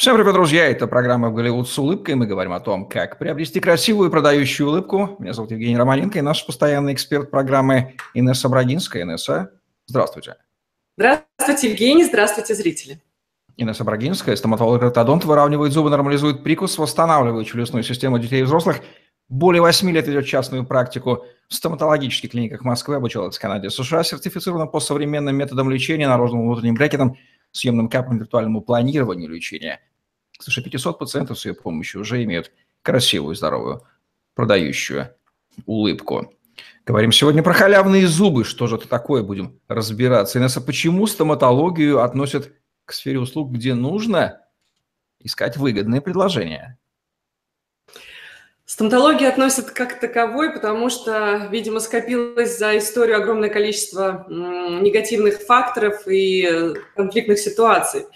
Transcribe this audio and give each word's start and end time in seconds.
Всем 0.00 0.16
привет, 0.16 0.32
друзья! 0.32 0.66
Это 0.66 0.86
программа 0.86 1.30
«Голливуд 1.30 1.68
с 1.68 1.78
улыбкой». 1.78 2.14
Мы 2.14 2.26
говорим 2.26 2.54
о 2.54 2.60
том, 2.60 2.88
как 2.88 3.18
приобрести 3.18 3.60
красивую 3.60 4.10
продающую 4.10 4.66
улыбку. 4.66 5.16
Меня 5.18 5.34
зовут 5.34 5.50
Евгений 5.50 5.76
Романенко 5.76 6.18
и 6.18 6.22
наш 6.22 6.46
постоянный 6.46 6.94
эксперт 6.94 7.30
программы 7.30 7.96
Инесса 8.14 8.48
Брагинская. 8.48 9.02
Инесса, 9.02 9.50
здравствуйте. 9.84 10.36
Здравствуйте, 10.96 11.68
Евгений. 11.68 12.04
Здравствуйте, 12.04 12.54
зрители. 12.54 13.02
Инесса 13.58 13.84
Брагинская, 13.84 14.36
стоматолог-ортодонт, 14.36 15.26
выравнивает 15.26 15.74
зубы, 15.74 15.90
нормализует 15.90 16.42
прикус, 16.42 16.78
восстанавливает 16.78 17.46
челюстную 17.46 17.82
систему 17.82 18.18
детей 18.18 18.40
и 18.40 18.44
взрослых. 18.44 18.80
Более 19.28 19.60
8 19.60 19.90
лет 19.90 20.08
ведет 20.08 20.24
частную 20.24 20.64
практику 20.64 21.26
в 21.46 21.54
стоматологических 21.54 22.30
клиниках 22.30 22.64
Москвы, 22.64 22.96
обучалась 22.96 23.36
в 23.36 23.40
Канаде, 23.40 23.68
США, 23.68 24.02
сертифицирована 24.02 24.64
по 24.64 24.80
современным 24.80 25.36
методам 25.36 25.68
лечения, 25.68 26.08
наружным 26.08 26.46
внутренним 26.46 26.76
брекетом, 26.76 27.18
съемным 27.52 27.90
капом, 27.90 28.16
виртуальному 28.16 28.62
планированию 28.62 29.28
лечения. 29.28 29.80
Слушай, 30.40 30.64
500 30.64 30.98
пациентов 30.98 31.38
с 31.38 31.44
ее 31.44 31.54
помощью 31.54 32.00
уже 32.00 32.22
имеют 32.24 32.50
красивую, 32.82 33.34
здоровую, 33.34 33.82
продающую 34.34 35.14
улыбку. 35.66 36.32
Говорим 36.86 37.12
сегодня 37.12 37.42
про 37.42 37.52
халявные 37.52 38.06
зубы. 38.06 38.44
Что 38.44 38.66
же 38.66 38.76
это 38.76 38.88
такое? 38.88 39.22
Будем 39.22 39.60
разбираться. 39.68 40.38
Инесса, 40.38 40.60
почему 40.60 41.06
стоматологию 41.06 42.02
относят 42.02 42.52
к 42.86 42.92
сфере 42.92 43.20
услуг, 43.20 43.52
где 43.52 43.74
нужно 43.74 44.40
искать 45.20 45.58
выгодные 45.58 46.00
предложения? 46.00 46.78
Стоматология 48.64 49.28
относят 49.28 49.72
как 49.72 50.00
таковой, 50.00 50.52
потому 50.54 50.88
что, 50.90 51.48
видимо, 51.50 51.80
скопилось 51.80 52.56
за 52.56 52.78
историю 52.78 53.18
огромное 53.18 53.50
количество 53.50 54.26
негативных 54.28 55.42
факторов 55.42 56.06
и 56.08 56.74
конфликтных 56.96 57.38
ситуаций. 57.38 58.06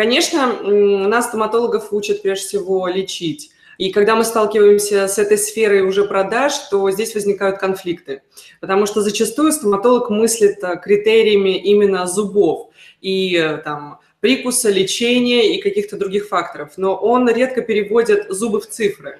Конечно, 0.00 0.62
нас, 0.62 1.26
стоматологов, 1.26 1.92
учат 1.92 2.22
прежде 2.22 2.46
всего 2.46 2.88
лечить. 2.88 3.50
И 3.76 3.92
когда 3.92 4.16
мы 4.16 4.24
сталкиваемся 4.24 5.06
с 5.08 5.18
этой 5.18 5.36
сферой 5.36 5.82
уже 5.82 6.04
продаж, 6.06 6.54
то 6.70 6.90
здесь 6.90 7.14
возникают 7.14 7.58
конфликты. 7.58 8.22
Потому 8.62 8.86
что 8.86 9.02
зачастую 9.02 9.52
стоматолог 9.52 10.08
мыслит 10.08 10.64
э, 10.64 10.80
критериями 10.82 11.54
именно 11.58 12.06
зубов 12.06 12.70
и 13.02 13.36
э, 13.36 13.58
там, 13.58 14.00
прикуса, 14.20 14.70
лечения 14.70 15.54
и 15.54 15.60
каких-то 15.60 15.98
других 15.98 16.28
факторов. 16.28 16.78
Но 16.78 16.96
он 16.96 17.28
редко 17.28 17.60
переводит 17.60 18.30
зубы 18.30 18.62
в 18.62 18.70
цифры. 18.70 19.18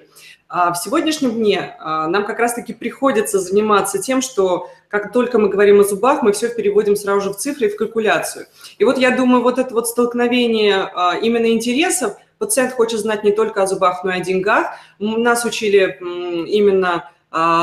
А 0.53 0.73
в 0.73 0.77
сегодняшнем 0.77 1.31
дне 1.31 1.77
а, 1.79 2.07
нам 2.07 2.25
как 2.25 2.37
раз-таки 2.37 2.73
приходится 2.73 3.39
заниматься 3.39 3.99
тем, 3.99 4.21
что 4.21 4.69
как 4.89 5.13
только 5.13 5.39
мы 5.39 5.47
говорим 5.47 5.79
о 5.79 5.85
зубах, 5.85 6.23
мы 6.23 6.33
все 6.33 6.49
переводим 6.49 6.97
сразу 6.97 7.21
же 7.21 7.29
в 7.29 7.37
цифры 7.37 7.67
и 7.67 7.69
в 7.69 7.77
калькуляцию. 7.77 8.47
И 8.77 8.83
вот 8.83 8.97
я 8.97 9.15
думаю, 9.15 9.43
вот 9.43 9.59
это 9.59 9.73
вот 9.73 9.87
столкновение 9.87 10.91
а, 10.93 11.15
именно 11.15 11.49
интересов, 11.53 12.17
пациент 12.37 12.73
хочет 12.73 12.99
знать 12.99 13.23
не 13.23 13.31
только 13.31 13.63
о 13.63 13.67
зубах, 13.67 14.03
но 14.03 14.11
и 14.11 14.19
о 14.19 14.19
деньгах. 14.19 14.75
Нас 14.99 15.45
учили 15.45 15.97
именно 16.47 17.09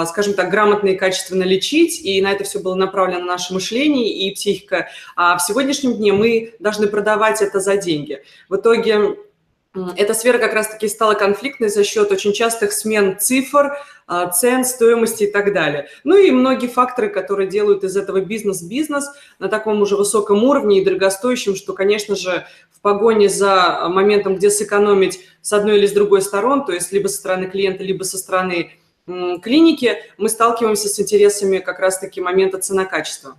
скажем 0.06 0.33
так, 0.33 0.48
грамотно 0.48 0.89
и 0.89 0.97
качественно 0.97 1.42
лечить, 1.42 2.00
и 2.00 2.23
на 2.23 2.33
это 2.33 2.42
все 2.42 2.58
было 2.58 2.75
направлено 2.75 3.27
наше 3.27 3.52
мышление 3.52 4.11
и 4.11 4.34
психика. 4.34 4.89
А 5.14 5.36
в 5.36 5.42
сегодняшнем 5.42 5.92
дне 5.92 6.14
мы 6.14 6.55
должны 6.58 6.86
продавать 6.86 7.42
это 7.42 7.61
за 7.61 7.77
деньги. 7.77 8.23
В 8.48 8.56
итоге 8.56 9.19
эта 9.97 10.15
сфера 10.15 10.39
как 10.39 10.55
раз-таки 10.55 10.89
стала 10.89 11.15
конфликтной 11.15 11.69
за 11.69 11.84
счет 11.84 12.11
очень 12.11 12.33
частых 12.33 12.73
смен 12.73 13.19
цифр, 13.19 13.77
а, 14.07 14.29
цен, 14.29 14.65
стоимости 14.65 15.25
и 15.25 15.31
так 15.31 15.53
далее. 15.53 15.89
Ну 16.05 16.17
и 16.17 16.31
многие 16.31 16.69
факторы, 16.69 17.09
которые 17.09 17.48
делают 17.48 17.85
из 17.85 17.97
этого 17.97 18.20
бизнес-бизнес 18.20 19.11
на 19.39 19.48
таком 19.48 19.83
уже 19.83 19.97
высоком 19.97 20.45
уровне 20.45 20.81
и 20.81 20.85
дорогостоящем, 20.85 21.55
что, 21.55 21.75
конечно 21.75 22.17
же, 22.17 22.47
в 22.70 22.81
погоне 22.81 23.29
за 23.29 23.87
моментом, 23.89 24.37
где 24.37 24.51
сэкономить 24.51 25.20
с 25.43 25.53
одной 25.53 25.79
или 25.79 25.87
с 25.87 25.92
другой 25.92 26.23
сторон, 26.23 26.65
то 26.65 26.73
есть 26.73 26.91
либо 26.92 27.09
со 27.09 27.19
стороны 27.19 27.47
клиента, 27.47 27.85
либо 27.85 28.05
со 28.05 28.17
стороны 28.17 28.73
клиники, 29.42 29.97
мы 30.17 30.29
сталкиваемся 30.29 30.89
с 30.89 30.98
интересами 31.01 31.58
как 31.58 31.79
раз-таки 31.79 32.20
момента 32.20 32.58
цена-качество. 32.58 33.36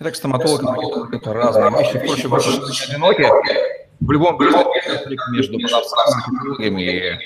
Итак, 0.00 0.16
стоматолог– 0.16 1.12
это 1.12 1.32
разные 1.32 1.70
вещи. 1.70 2.26
Впрочем, 2.26 2.60
вы 2.60 2.68
одиноки 2.88 3.77
в 4.00 4.10
любом 4.10 4.38
конфликте 4.38 5.30
между 5.32 5.58
продавцами 5.58 6.82
и 6.82 7.18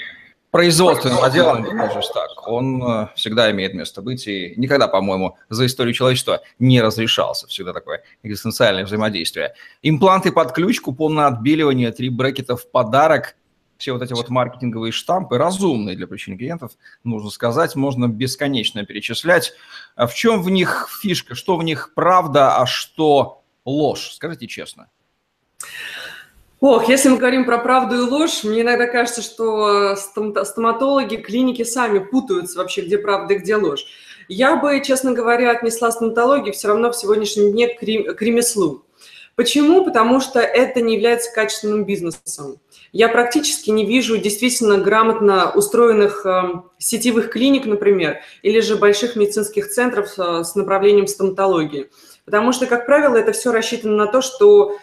производственным 0.53 1.25
отделом, 1.25 1.65
скажешь 1.65 2.09
так, 2.09 2.47
он 2.47 2.83
э, 2.83 3.09
всегда 3.17 3.51
имеет 3.51 3.73
место 3.73 4.03
быть 4.03 4.27
и 4.27 4.53
никогда, 4.57 4.87
по-моему, 4.87 5.39
за 5.49 5.65
историю 5.65 5.95
человечества 5.95 6.43
не 6.59 6.83
разрешался. 6.83 7.47
Всегда 7.47 7.73
такое 7.73 8.03
экзистенциальное 8.23 8.85
взаимодействие. 8.85 9.55
Импланты 9.83 10.31
под 10.31 10.53
ключ, 10.53 10.81
купон 10.81 11.15
на 11.15 11.27
отбеливание, 11.27 11.91
три 11.91 12.11
брекета 12.11 12.57
в 12.57 12.71
подарок. 12.71 13.37
Все 13.79 13.93
вот 13.93 14.03
эти 14.03 14.13
вот 14.13 14.29
маркетинговые 14.29 14.93
штампы 14.93 15.39
разумные 15.39 15.97
для 15.97 16.07
причин 16.07 16.37
клиентов, 16.37 16.73
нужно 17.03 17.31
сказать, 17.31 17.75
можно 17.75 18.07
бесконечно 18.07 18.85
перечислять. 18.85 19.55
А 19.97 20.07
в 20.07 20.15
чем 20.15 20.43
в 20.43 20.51
них 20.51 20.87
фишка, 21.01 21.35
что 21.35 21.57
в 21.57 21.65
них 21.65 21.93
правда, 21.95 22.59
а 22.59 22.67
что 22.67 23.43
ложь? 23.65 24.13
Скажите 24.13 24.47
честно. 24.47 24.89
Ох, 26.63 26.89
если 26.89 27.09
мы 27.09 27.17
говорим 27.17 27.45
про 27.45 27.59
правду 27.59 27.97
и 27.97 28.09
ложь, 28.09 28.45
мне 28.45 28.61
иногда 28.61 28.87
кажется, 28.87 29.21
что 29.21 29.97
стоматологи, 29.97 31.17
клиники 31.17 31.65
сами 31.65 31.99
путаются 31.99 32.57
вообще, 32.57 32.83
где 32.83 32.99
правда 32.99 33.35
и 33.35 33.39
где 33.39 33.57
ложь. 33.57 33.85
Я 34.29 34.55
бы, 34.55 34.81
честно 34.81 35.11
говоря, 35.13 35.51
отнесла 35.51 35.91
стоматологию 35.91 36.55
все 36.55 36.69
равно 36.69 36.93
в 36.93 36.97
сегодняшнем 36.97 37.51
дне 37.51 37.67
к 37.67 37.83
ремеслу. 38.23 38.85
Почему? 39.35 39.85
Потому 39.85 40.21
что 40.21 40.39
это 40.39 40.81
не 40.81 40.95
является 40.95 41.33
качественным 41.33 41.85
бизнесом. 41.85 42.59
Я 42.93 43.09
практически 43.09 43.71
не 43.71 43.85
вижу 43.85 44.17
действительно 44.19 44.79
грамотно 44.79 45.51
устроенных 45.51 46.25
э, 46.25 46.43
сетевых 46.79 47.31
клиник, 47.31 47.67
например, 47.67 48.21
или 48.43 48.61
же 48.61 48.77
больших 48.77 49.17
медицинских 49.17 49.69
центров 49.69 50.17
э, 50.17 50.45
с 50.45 50.55
направлением 50.55 51.09
стоматологии. 51.09 51.91
Потому 52.25 52.53
что, 52.53 52.67
как 52.67 52.87
правило, 52.87 53.17
это 53.17 53.33
все 53.33 53.51
рассчитано 53.51 53.97
на 53.97 54.07
то, 54.07 54.21
что 54.21 54.77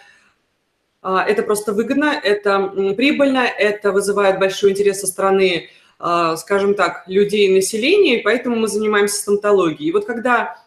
это 1.01 1.43
просто 1.43 1.73
выгодно, 1.73 2.19
это 2.21 2.93
прибыльно, 2.97 3.45
это 3.45 3.91
вызывает 3.91 4.39
большой 4.39 4.71
интерес 4.71 4.99
со 4.99 5.07
стороны, 5.07 5.69
а, 5.97 6.35
скажем 6.35 6.73
так, 6.73 7.03
людей 7.07 7.53
населения, 7.53 8.19
и 8.19 8.23
поэтому 8.23 8.55
мы 8.57 8.67
занимаемся 8.67 9.21
стоматологией. 9.21 9.89
И 9.89 9.93
вот 9.93 10.05
когда 10.05 10.57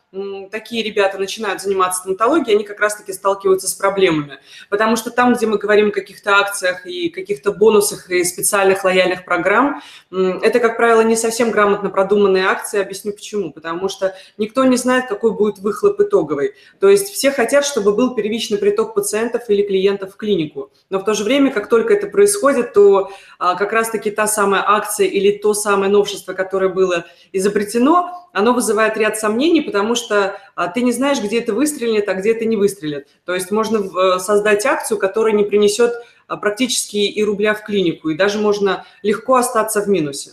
такие 0.51 0.83
ребята 0.83 1.19
начинают 1.19 1.63
заниматься 1.63 2.01
стоматологией, 2.01 2.57
они 2.57 2.65
как 2.65 2.81
раз-таки 2.81 3.13
сталкиваются 3.13 3.67
с 3.67 3.75
проблемами. 3.75 4.39
Потому 4.69 4.97
что 4.97 5.11
там, 5.11 5.33
где 5.33 5.47
мы 5.47 5.57
говорим 5.57 5.89
о 5.89 5.93
каких-то 5.93 6.37
акциях 6.37 6.87
и 6.87 7.09
каких-то 7.09 7.53
бонусах 7.53 8.11
и 8.11 8.23
специальных 8.25 8.85
лояльных 8.85 9.25
программ, 9.25 9.83
это, 10.11 10.61
как 10.61 10.77
правило, 10.77 11.01
не 11.01 11.17
совсем 11.17 11.51
грамотно 11.51 11.89
продуманные 11.89 12.45
акции. 12.45 12.81
Объясню 12.81 13.13
почему. 13.13 13.53
Потому 13.53 13.89
что 13.89 14.15
никто 14.37 14.65
не 14.65 14.77
знает, 14.77 15.07
какой 15.09 15.33
будет 15.33 15.59
выхлоп 15.61 16.01
итоговый. 16.01 16.55
То 16.79 16.89
есть 16.89 17.09
все 17.09 17.31
хотят, 17.31 17.65
чтобы 17.65 17.95
был 17.95 18.15
первичный 18.15 18.59
приток 18.59 18.95
пациентов 18.95 19.49
или 19.49 19.63
клиентов 19.63 20.13
в 20.13 20.17
клинику. 20.17 20.71
Но 20.91 20.99
в 20.99 21.05
то 21.05 21.15
же 21.15 21.25
время, 21.25 21.51
как 21.51 21.69
только 21.69 21.95
это 21.95 22.07
происходит, 22.07 22.75
то 22.75 23.11
а, 23.39 23.55
как 23.55 23.73
раз-таки 23.73 24.11
та 24.11 24.27
самая 24.27 24.63
акция 24.67 25.07
или 25.07 25.39
то 25.39 25.55
самое 25.55 25.91
новшество, 25.91 26.35
которое 26.35 26.69
было 26.69 27.07
изобретено, 27.33 28.22
оно 28.33 28.53
вызывает 28.53 28.97
ряд 28.97 29.19
сомнений, 29.19 29.61
потому 29.61 29.95
что 29.95 30.37
а, 30.55 30.69
ты 30.69 30.83
не 30.83 30.93
знаешь, 30.93 31.21
где 31.21 31.41
это 31.41 31.53
выстрелит, 31.55 32.09
а 32.09 32.15
где 32.15 32.33
это 32.33 32.45
не 32.45 32.57
выстрелит. 32.57 33.09
То 33.25 33.35
есть 33.35 33.51
можно 33.51 33.79
э, 33.79 34.19
создать 34.19 34.65
акцию, 34.67 34.99
которая 34.99 35.35
не 35.35 35.45
принесет 35.45 35.93
а, 36.27 36.37
практически 36.37 36.97
и 36.97 37.23
рубля 37.23 37.55
в 37.55 37.63
клинику, 37.63 38.09
и 38.11 38.17
даже 38.17 38.39
можно 38.39 38.85
легко 39.03 39.37
остаться 39.37 39.83
в 39.83 39.89
минусе. 39.89 40.33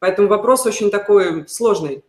Поэтому 0.00 0.28
вопрос 0.28 0.66
очень 0.66 0.90
такой 0.90 1.48
сложный. 1.48 2.04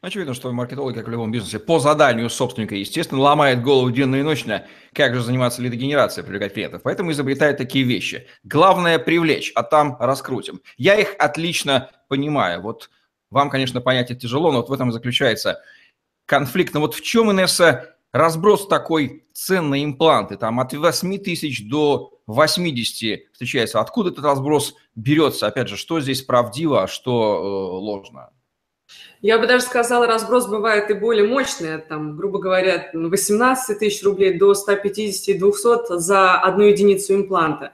Очевидно, 0.00 0.34
что 0.34 0.52
маркетолог, 0.52 0.94
как 0.94 1.08
в 1.08 1.10
любом 1.10 1.32
бизнесе, 1.32 1.58
по 1.58 1.80
заданию 1.80 2.30
собственника, 2.30 2.76
естественно, 2.76 3.20
ломает 3.20 3.62
голову 3.62 3.90
денно 3.90 4.16
и 4.16 4.22
ночно, 4.22 4.66
как 4.92 5.14
же 5.14 5.22
заниматься 5.22 5.60
лидогенерацией, 5.62 6.24
привлекать 6.24 6.54
клиентов. 6.54 6.82
Поэтому 6.84 7.10
изобретает 7.10 7.58
такие 7.58 7.84
вещи. 7.84 8.28
Главное– 8.44 8.98
привлечь, 9.00 9.50
а 9.56 9.64
там 9.64 9.96
раскрутим. 9.98 10.60
Я 10.76 10.94
их 10.94 11.16
отлично 11.18 11.90
понимаю. 12.08 12.62
Вот 12.62 12.90
вам, 13.32 13.50
конечно, 13.50 13.80
понять 13.80 14.10
это 14.10 14.20
тяжело, 14.20 14.52
но 14.52 14.58
вот 14.58 14.68
в 14.68 14.72
этом 14.72 14.92
заключается 14.92 15.60
конфликт. 16.26 16.74
Но 16.74 16.80
вот 16.80 16.94
в 16.94 17.02
чем, 17.02 17.32
Инесса, 17.32 17.96
разброс 18.12 18.68
такой 18.68 19.24
цен 19.32 19.70
на 19.70 19.82
импланты? 19.82 20.36
Там 20.36 20.60
от 20.60 20.72
8 20.72 21.18
тысяч 21.18 21.68
до 21.68 22.12
80 22.26 23.32
встречается. 23.32 23.80
Откуда 23.80 24.10
этот 24.10 24.24
разброс 24.24 24.74
берется? 24.94 25.46
Опять 25.46 25.68
же, 25.68 25.76
что 25.76 26.00
здесь 26.00 26.22
правдиво, 26.22 26.82
а 26.82 26.88
что 26.88 27.12
э, 27.12 27.78
ложно? 27.78 28.30
Я 29.22 29.38
бы 29.38 29.46
даже 29.46 29.64
сказала, 29.64 30.06
разброс 30.06 30.48
бывает 30.48 30.90
и 30.90 30.94
более 30.94 31.26
мощный, 31.26 31.78
там, 31.78 32.16
грубо 32.16 32.38
говоря, 32.38 32.90
18 32.92 33.78
тысяч 33.78 34.02
рублей 34.02 34.36
до 34.36 34.52
150-200 34.52 35.98
за 35.98 36.38
одну 36.40 36.64
единицу 36.64 37.14
импланта. 37.14 37.72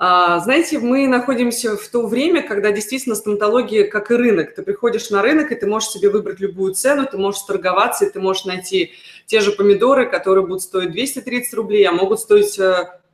А, 0.00 0.38
знаете, 0.38 0.78
мы 0.78 1.08
находимся 1.08 1.76
в 1.76 1.88
то 1.88 2.06
время, 2.06 2.46
когда 2.46 2.70
действительно 2.70 3.16
стоматология 3.16 3.84
как 3.84 4.12
и 4.12 4.14
рынок. 4.14 4.54
Ты 4.54 4.62
приходишь 4.62 5.10
на 5.10 5.22
рынок, 5.22 5.50
и 5.50 5.56
ты 5.56 5.66
можешь 5.66 5.88
себе 5.88 6.08
выбрать 6.08 6.38
любую 6.38 6.74
цену, 6.74 7.04
ты 7.04 7.18
можешь 7.18 7.42
торговаться, 7.42 8.06
и 8.06 8.10
ты 8.10 8.20
можешь 8.20 8.44
найти 8.44 8.92
те 9.26 9.40
же 9.40 9.50
помидоры, 9.50 10.08
которые 10.08 10.46
будут 10.46 10.62
стоить 10.62 10.92
230 10.92 11.52
рублей, 11.54 11.84
а 11.84 11.90
могут 11.90 12.20
стоить 12.20 12.56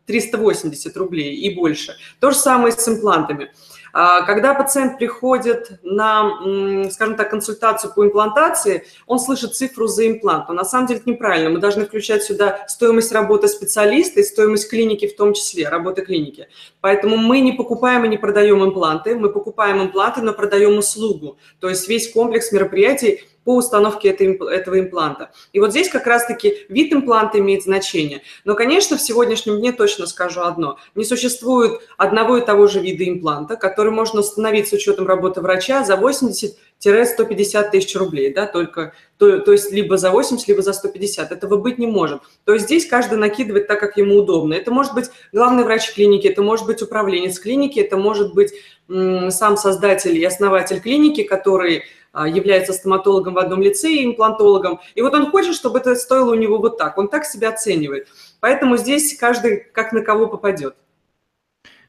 380 0.04 0.94
рублей 0.98 1.34
и 1.34 1.54
больше. 1.54 1.96
То 2.20 2.32
же 2.32 2.36
самое 2.36 2.74
с 2.74 2.86
имплантами. 2.86 3.50
А, 3.96 4.22
когда 4.22 4.54
пациент 4.54 4.98
приходит 4.98 5.78
на, 5.84 6.90
скажем 6.90 7.14
так, 7.14 7.30
консультацию 7.30 7.94
по 7.94 8.04
имплантации, 8.04 8.84
он 9.06 9.20
слышит 9.20 9.54
цифру 9.54 9.86
за 9.86 10.08
имплант. 10.08 10.48
Но 10.48 10.54
на 10.54 10.64
самом 10.64 10.88
деле 10.88 10.98
это 10.98 11.08
неправильно. 11.08 11.48
Мы 11.48 11.60
должны 11.60 11.86
включать 11.86 12.24
сюда 12.24 12.64
стоимость 12.66 13.12
работы 13.12 13.46
специалиста 13.46 14.18
и 14.18 14.24
стоимость 14.24 14.68
клиники 14.68 15.06
в 15.06 15.14
том 15.14 15.32
числе, 15.32 15.68
работы 15.68 16.02
клиники. 16.02 16.48
Поэтому 16.80 17.16
мы 17.16 17.38
не 17.38 17.52
покупаем 17.52 18.04
и 18.04 18.08
не 18.08 18.18
продаем 18.18 18.64
импланты. 18.64 19.14
Мы 19.14 19.32
покупаем 19.32 19.80
импланты, 19.80 20.22
но 20.22 20.32
продаем 20.32 20.76
услугу. 20.76 21.38
То 21.60 21.68
есть 21.68 21.88
весь 21.88 22.12
комплекс 22.12 22.50
мероприятий 22.50 23.22
по 23.44 23.56
установке 23.56 24.08
этого 24.08 24.80
импланта. 24.80 25.30
И 25.52 25.60
вот 25.60 25.70
здесь 25.70 25.88
как 25.88 26.06
раз-таки 26.06 26.66
вид 26.68 26.92
импланта 26.92 27.38
имеет 27.38 27.62
значение. 27.62 28.22
Но, 28.44 28.54
конечно, 28.54 28.96
в 28.96 29.02
сегодняшнем 29.02 29.58
дне 29.58 29.72
точно 29.72 30.06
скажу 30.06 30.40
одно. 30.40 30.78
Не 30.94 31.04
существует 31.04 31.80
одного 31.96 32.38
и 32.38 32.44
того 32.44 32.66
же 32.66 32.80
вида 32.80 33.08
импланта, 33.08 33.56
который 33.56 33.92
можно 33.92 34.20
установить 34.20 34.68
с 34.68 34.72
учетом 34.72 35.06
работы 35.06 35.40
врача 35.40 35.84
за 35.84 35.96
80 35.96 36.56
150 36.78 37.70
тысяч 37.70 37.96
рублей, 37.96 38.32
да, 38.34 38.46
только, 38.46 38.92
то, 39.16 39.38
то 39.38 39.52
есть 39.52 39.72
либо 39.72 39.96
за 39.96 40.10
80, 40.10 40.46
либо 40.48 40.60
за 40.60 40.74
150. 40.74 41.32
Этого 41.32 41.56
быть 41.56 41.78
не 41.78 41.86
может. 41.86 42.20
То 42.44 42.52
есть 42.52 42.66
здесь 42.66 42.86
каждый 42.86 43.16
накидывает 43.16 43.66
так, 43.66 43.80
как 43.80 43.96
ему 43.96 44.16
удобно. 44.16 44.52
Это 44.54 44.70
может 44.70 44.92
быть 44.94 45.06
главный 45.32 45.64
врач 45.64 45.94
клиники, 45.94 46.26
это 46.26 46.42
может 46.42 46.66
быть 46.66 46.82
управленец 46.82 47.38
клиники, 47.38 47.80
это 47.80 47.96
может 47.96 48.34
быть 48.34 48.52
сам 48.86 49.56
создатель 49.56 50.16
и 50.16 50.24
основатель 50.24 50.80
клиники, 50.80 51.22
который 51.22 51.84
является 52.14 52.72
стоматологом 52.72 53.34
в 53.34 53.38
одном 53.38 53.60
лице 53.62 53.90
и 53.90 54.04
имплантологом. 54.04 54.80
И 54.94 55.02
вот 55.02 55.14
он 55.14 55.30
хочет, 55.30 55.54
чтобы 55.54 55.78
это 55.80 55.94
стоило 55.96 56.30
у 56.30 56.34
него 56.34 56.58
вот 56.58 56.78
так. 56.78 56.96
Он 56.98 57.08
так 57.08 57.24
себя 57.24 57.50
оценивает. 57.50 58.08
Поэтому 58.40 58.76
здесь 58.76 59.18
каждый 59.18 59.64
как 59.72 59.92
на 59.92 60.02
кого 60.02 60.26
попадет. 60.28 60.76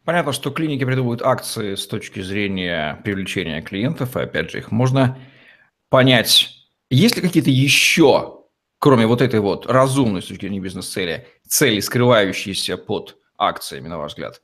Понятно, 0.05 0.33
что 0.33 0.51
клиники 0.51 0.85
придумывают 0.85 1.23
акции 1.23 1.73
с 1.73 1.87
точки 1.87 2.21
зрения 2.21 3.01
привлечения 3.03 3.61
клиентов, 3.61 4.15
и 4.15 4.21
опять 4.21 4.51
же 4.51 4.59
их 4.59 4.71
можно 4.71 5.17
понять. 5.89 6.49
Есть 6.91 7.15
ли 7.15 7.23
какие-то 7.23 7.49
еще, 7.49 8.43
кроме 8.77 9.07
вот 9.07 9.23
этой 9.23 9.39
вот 9.39 9.65
разумной 9.65 10.21
с 10.21 10.25
точки 10.25 10.41
зрения 10.41 10.59
бизнес-цели, 10.59 11.27
цели, 11.47 11.79
скрывающиеся 11.79 12.77
под 12.77 13.17
акциями, 13.37 13.87
на 13.87 13.97
ваш 13.97 14.11
взгляд? 14.11 14.41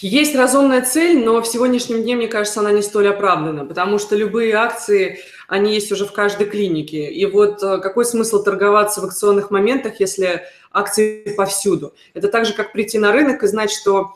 Есть 0.00 0.34
разумная 0.34 0.82
цель, 0.82 1.24
но 1.24 1.40
в 1.40 1.46
сегодняшнем 1.46 2.02
дне, 2.02 2.16
мне 2.16 2.28
кажется, 2.28 2.60
она 2.60 2.72
не 2.72 2.82
столь 2.82 3.08
оправдана, 3.08 3.64
потому 3.64 3.98
что 3.98 4.16
любые 4.16 4.54
акции, 4.54 5.20
они 5.48 5.74
есть 5.74 5.90
уже 5.90 6.06
в 6.06 6.12
каждой 6.12 6.46
клинике. 6.46 7.10
И 7.10 7.26
вот 7.26 7.62
э, 7.62 7.78
какой 7.78 8.04
смысл 8.04 8.42
торговаться 8.42 9.00
в 9.00 9.04
акционных 9.04 9.50
моментах, 9.50 10.00
если 10.00 10.42
акции 10.72 11.34
повсюду? 11.36 11.94
Это 12.14 12.28
так 12.28 12.46
же, 12.46 12.54
как 12.54 12.72
прийти 12.72 12.98
на 12.98 13.12
рынок 13.12 13.42
и 13.42 13.46
знать, 13.46 13.72
что 13.72 14.12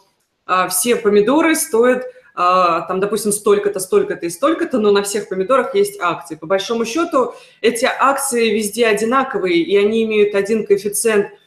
а, 0.46 0.68
все 0.68 0.94
помидоры 0.96 1.56
стоят 1.56 2.04
а, 2.34 2.82
там, 2.82 3.00
допустим, 3.00 3.32
столько-то, 3.32 3.80
столько-то 3.80 4.26
и 4.26 4.30
столько-то, 4.30 4.78
но 4.78 4.92
на 4.92 5.02
всех 5.02 5.28
помидорах 5.28 5.74
есть 5.74 6.00
акции. 6.00 6.36
По 6.36 6.46
большому 6.46 6.84
счету, 6.84 7.34
эти 7.60 7.84
акции 7.86 8.50
везде 8.50 8.86
одинаковые, 8.86 9.56
и 9.56 9.76
они 9.76 10.04
имеют 10.04 10.34
один 10.34 10.66
коэффициент– 10.66 11.28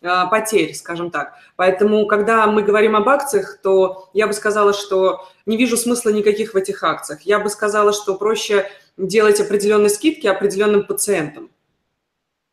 потерь, 0.00 0.74
скажем 0.74 1.10
так. 1.10 1.34
Поэтому, 1.56 2.06
когда 2.06 2.46
мы 2.46 2.62
говорим 2.62 2.96
об 2.96 3.08
акциях, 3.08 3.58
то 3.62 4.08
я 4.12 4.26
бы 4.26 4.32
сказала, 4.32 4.72
что 4.72 5.26
не 5.46 5.56
вижу 5.56 5.76
смысла 5.76 6.10
никаких 6.10 6.54
в 6.54 6.56
этих 6.56 6.82
акциях. 6.82 7.22
Я 7.22 7.38
бы 7.38 7.48
сказала, 7.48 7.92
что 7.92 8.14
проще 8.16 8.70
делать 8.96 9.40
определенные 9.40 9.90
скидки 9.90 10.26
определенным 10.26 10.84
пациентам 10.84 11.50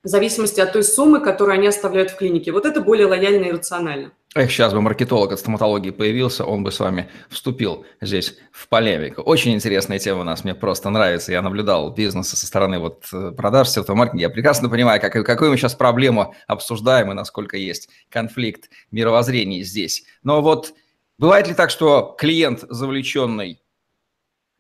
в 0.04 0.08
зависимости 0.08 0.60
от 0.60 0.74
той 0.74 0.84
суммы, 0.84 1.22
которую 1.22 1.56
они 1.56 1.68
оставляют 1.68 2.12
в 2.12 2.18
клинике. 2.18 2.52
Вот 2.52 2.66
это 2.66 2.82
более 2.82 3.08
лояльно 3.08 3.46
и 3.46 3.52
рационально. 3.52 4.12
Эх, 4.36 4.52
сейчас 4.52 4.74
бы 4.74 4.82
маркетолог 4.82 5.32
от 5.32 5.40
стоматологии 5.40 5.92
появился, 5.92 6.44
он 6.44 6.64
бы 6.64 6.72
с 6.72 6.80
вами 6.80 7.10
вступил 7.30 7.86
здесь 8.02 8.36
в 8.52 8.68
полемику. 8.68 9.22
Очень 9.22 9.54
интересная 9.54 10.00
тема 10.00 10.22
у 10.22 10.24
нас, 10.24 10.44
мне 10.44 10.56
просто 10.56 10.90
нравится. 10.90 11.32
Я 11.32 11.42
наблюдал 11.42 11.94
бизнеса 11.94 12.36
со 12.36 12.46
стороны 12.46 12.80
вот 12.80 13.06
э, 13.14 13.32
продаж, 13.32 13.70
сетового 13.70 14.00
маркетинга. 14.00 14.24
Я 14.24 14.30
прекрасно 14.30 14.70
понимаю, 14.70 15.00
как, 15.00 15.14
какую 15.14 15.52
мы 15.52 15.58
сейчас 15.58 15.76
проблему 15.76 16.36
обсуждаем 16.48 17.12
и 17.12 17.14
насколько 17.14 17.56
есть 17.58 17.90
конфликт 18.10 18.70
мировоззрений 18.92 19.64
здесь. 19.64 20.04
Но 20.24 20.42
вот 20.42 20.74
бывает 21.18 21.48
ли 21.48 21.54
так, 21.54 21.70
что 21.70 22.16
клиент, 22.18 22.66
завлеченный 22.68 23.62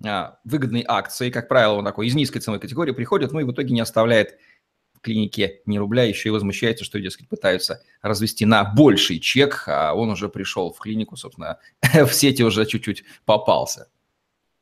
а, 0.05 0.37
выгодной 0.43 0.85
акцией, 0.87 1.31
как 1.31 1.47
правило, 1.47 1.73
он 1.73 1.85
такой 1.85 2.07
из 2.07 2.15
низкой 2.15 2.39
ценовой 2.39 2.59
категории 2.59 2.91
приходит, 2.91 3.31
ну 3.31 3.39
и 3.39 3.43
в 3.43 3.51
итоге 3.51 3.73
не 3.73 3.81
оставляет 3.81 4.37
клинике 5.03 5.61
ни 5.65 5.77
рубля, 5.77 6.03
еще 6.03 6.29
и 6.29 6.31
возмущается, 6.31 6.83
что, 6.83 6.99
дескать, 6.99 7.27
пытаются 7.27 7.83
развести 8.01 8.45
на 8.45 8.63
больший 8.63 9.19
чек, 9.19 9.65
а 9.67 9.93
он 9.93 10.09
уже 10.09 10.29
пришел 10.29 10.73
в 10.73 10.79
клинику, 10.79 11.15
собственно, 11.15 11.59
в 11.93 12.11
сети 12.11 12.41
уже 12.41 12.65
чуть-чуть 12.65 13.03
попался. 13.25 13.89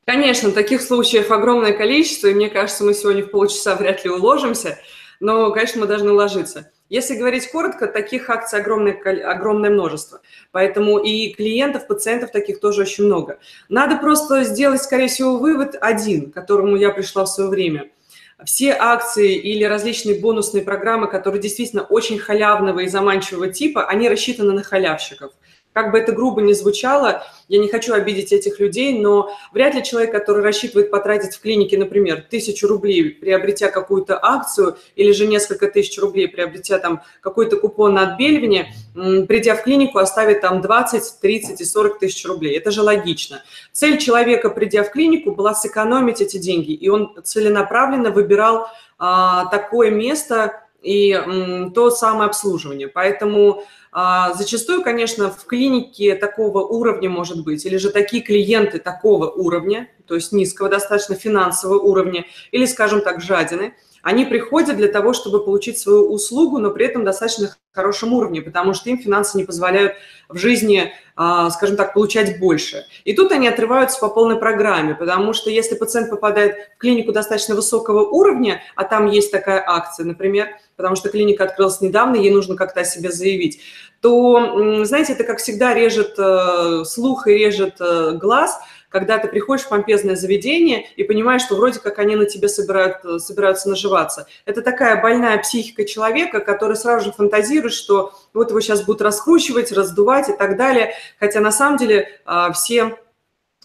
Конечно, 0.05 0.51
таких 0.51 0.81
случаев 0.81 1.31
огромное 1.31 1.73
количество, 1.73 2.27
и 2.27 2.33
мне 2.33 2.49
кажется, 2.49 2.83
мы 2.83 2.93
сегодня 2.93 3.23
в 3.23 3.29
полчаса 3.31 3.75
вряд 3.75 4.03
ли 4.03 4.09
уложимся, 4.09 4.77
но, 5.19 5.51
конечно, 5.51 5.79
мы 5.79 5.87
должны 5.87 6.11
уложиться. 6.11 6.71
Если 6.89 7.15
говорить 7.15 7.49
коротко, 7.49 7.87
таких 7.87 8.29
акций 8.29 8.59
огромное, 8.59 8.93
огромное 8.93 9.69
множество. 9.69 10.19
Поэтому 10.51 10.97
и 10.97 11.31
клиентов, 11.31 11.87
пациентов 11.87 12.31
таких 12.31 12.59
тоже 12.59 12.81
очень 12.81 13.05
много. 13.05 13.39
Надо 13.69 13.97
просто 13.97 14.43
сделать, 14.43 14.81
скорее 14.81 15.07
всего, 15.07 15.37
вывод 15.37 15.77
один, 15.79 16.31
к 16.31 16.33
которому 16.33 16.75
я 16.75 16.89
пришла 16.89 17.23
в 17.23 17.29
свое 17.29 17.49
время– 17.49 17.89
все 18.45 18.73
акции 18.73 19.35
или 19.35 19.63
различные 19.63 20.19
бонусные 20.19 20.63
программы, 20.63 21.07
которые 21.07 21.41
действительно 21.41 21.83
очень 21.83 22.19
халявного 22.19 22.79
и 22.79 22.87
заманчивого 22.87 23.49
типа, 23.49 23.85
они 23.85 24.09
рассчитаны 24.09 24.53
на 24.53 24.63
халявщиков. 24.63 25.31
Как 25.73 25.91
бы 25.91 25.99
это 25.99 26.11
грубо 26.11 26.41
ни 26.41 26.51
звучало, 26.51 27.23
я 27.47 27.59
не 27.59 27.69
хочу 27.69 27.93
обидеть 27.93 28.33
этих 28.33 28.59
людей, 28.59 28.99
но 28.99 29.31
вряд 29.53 29.73
ли 29.73 29.83
человек, 29.83 30.11
который 30.11 30.43
рассчитывает 30.43 30.91
потратить 30.91 31.35
в 31.35 31.41
клинике, 31.41 31.77
например, 31.77 32.25
тысячу 32.29 32.67
рублей, 32.67 33.09
приобретя 33.09 33.69
какую-то 33.69 34.19
акцию, 34.21 34.77
или 34.95 35.13
же 35.13 35.27
несколько 35.27 35.67
тысяч 35.67 35.97
рублей, 35.97 36.27
приобретя 36.27 36.77
там 36.79 37.01
какой-то 37.21 37.55
купон 37.55 37.93
на 37.93 38.11
отбеливание, 38.11 38.73
придя 38.93 39.55
в 39.55 39.63
клинику, 39.63 39.99
оставит 39.99 40.41
там 40.41 40.61
20, 40.61 41.19
30 41.21 41.61
и 41.61 41.63
40 41.63 41.99
тысяч 41.99 42.25
рублей. 42.25 42.57
Это 42.57 42.71
же 42.71 42.81
логично. 42.81 43.41
Цель 43.71 43.97
человека, 43.97 44.49
придя 44.49 44.83
в 44.83 44.91
клинику, 44.91 45.31
была 45.31 45.53
сэкономить 45.53 46.19
эти 46.19 46.37
деньги, 46.37 46.73
и 46.73 46.89
он 46.89 47.15
целенаправленно 47.23 48.11
выбирал 48.11 48.67
а, 48.97 49.45
такое 49.45 49.89
место 49.89 50.63
и 50.81 51.69
то 51.73 51.91
самое 51.91 52.27
обслуживание. 52.27 52.87
Поэтому 52.87 53.63
а, 53.91 54.33
зачастую, 54.33 54.83
конечно, 54.83 55.29
в 55.29 55.45
клинике 55.45 56.15
такого 56.15 56.59
уровня 56.65 57.09
может 57.09 57.43
быть, 57.43 57.65
или 57.65 57.77
же 57.77 57.91
такие 57.91 58.23
клиенты 58.23 58.79
такого 58.79 59.29
уровня, 59.29 59.89
то 60.07 60.15
есть 60.15 60.31
низкого 60.31 60.69
достаточно 60.69 61.15
финансового 61.15 61.79
уровня, 61.79 62.25
или, 62.51 62.65
скажем 62.65 63.01
так, 63.01 63.21
жадины, 63.21 63.75
они 64.01 64.25
приходят 64.25 64.77
для 64.77 64.87
того, 64.87 65.13
чтобы 65.13 65.43
получить 65.43 65.77
свою 65.77 66.11
услугу, 66.11 66.57
но 66.57 66.71
при 66.71 66.85
этом 66.85 67.03
достаточно 67.03 67.55
хорошем 67.71 68.13
уровне, 68.13 68.41
потому 68.41 68.73
что 68.73 68.89
им 68.89 68.97
финансы 68.97 69.37
не 69.37 69.45
позволяют 69.45 69.93
в 70.27 70.37
жизни, 70.37 70.91
а, 71.15 71.49
скажем 71.51 71.77
так, 71.77 71.93
получать 71.93 72.39
больше. 72.39 72.85
И 73.05 73.13
тут 73.13 73.31
они 73.31 73.47
отрываются 73.47 73.99
по 73.99 74.09
полной 74.09 74.37
программе, 74.37 74.95
потому 74.95 75.33
что 75.33 75.49
если 75.49 75.75
пациент 75.75 76.09
попадает 76.09 76.55
в 76.75 76.79
клинику 76.79 77.11
достаточно 77.11 77.55
высокого 77.55 78.01
уровня, 78.01 78.61
а 78.75 78.83
там 78.83 79.09
есть 79.09 79.31
такая 79.31 79.63
акция, 79.65 80.05
например, 80.05 80.49
потому 80.75 80.95
что 80.95 81.09
клиника 81.09 81.45
открылась 81.45 81.79
недавно, 81.81 82.15
ей 82.15 82.31
нужно 82.31 82.55
как-то 82.55 82.81
о 82.81 82.85
себе 82.85 83.11
заявить, 83.11 83.61
то, 84.01 84.83
знаете, 84.83 85.13
это, 85.13 85.23
как 85.23 85.37
всегда, 85.37 85.73
режет 85.73 86.15
э, 86.17 86.83
слух 86.85 87.27
и 87.27 87.33
режет 87.33 87.75
э, 87.79 88.13
глаз, 88.13 88.59
когда 88.91 89.17
ты 89.17 89.27
приходишь 89.27 89.65
в 89.65 89.69
помпезное 89.69 90.15
заведение 90.15 90.85
и 90.95 91.03
понимаешь, 91.03 91.41
что 91.41 91.55
вроде 91.55 91.79
как 91.79 91.97
они 91.97 92.15
на 92.15 92.25
тебе 92.25 92.47
собирают, 92.47 92.97
э, 93.03 93.17
собираются 93.17 93.69
наживаться. 93.69 94.27
Это 94.45 94.61
такая 94.61 95.01
больная 95.01 95.39
психика 95.39 95.85
человека, 95.85 96.41
который 96.41 96.75
сразу 96.75 97.05
же 97.05 97.11
фантазирует, 97.11 97.73
что 97.73 98.13
вот 98.33 98.49
его 98.49 98.61
сейчас 98.61 98.83
будут 98.83 99.01
раскручивать, 99.01 99.71
раздувать 99.71 100.29
и 100.29 100.33
так 100.33 100.57
далее. 100.57 100.93
Хотя 101.19 101.39
на 101.39 101.51
самом 101.51 101.77
деле 101.77 102.21
все 102.53 102.97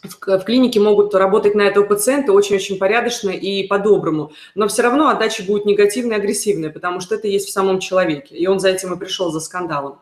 в 0.02 0.44
клинике 0.44 0.80
могут 0.80 1.14
работать 1.14 1.54
на 1.54 1.62
этого 1.62 1.84
пациента 1.84 2.32
очень-очень 2.32 2.78
порядочно 2.78 3.30
и 3.30 3.66
по-доброму, 3.66 4.32
но 4.54 4.68
все 4.68 4.82
равно 4.82 5.08
отдача 5.08 5.42
будет 5.42 5.64
негативная, 5.64 6.18
агрессивная, 6.18 6.70
потому 6.70 7.00
что 7.00 7.14
это 7.14 7.28
есть 7.28 7.48
в 7.48 7.52
самом 7.52 7.80
человеке, 7.80 8.36
и 8.36 8.46
он 8.46 8.60
за 8.60 8.68
этим 8.68 8.94
и 8.94 8.98
пришел, 8.98 9.30
за 9.30 9.40
скандалом. 9.40 9.98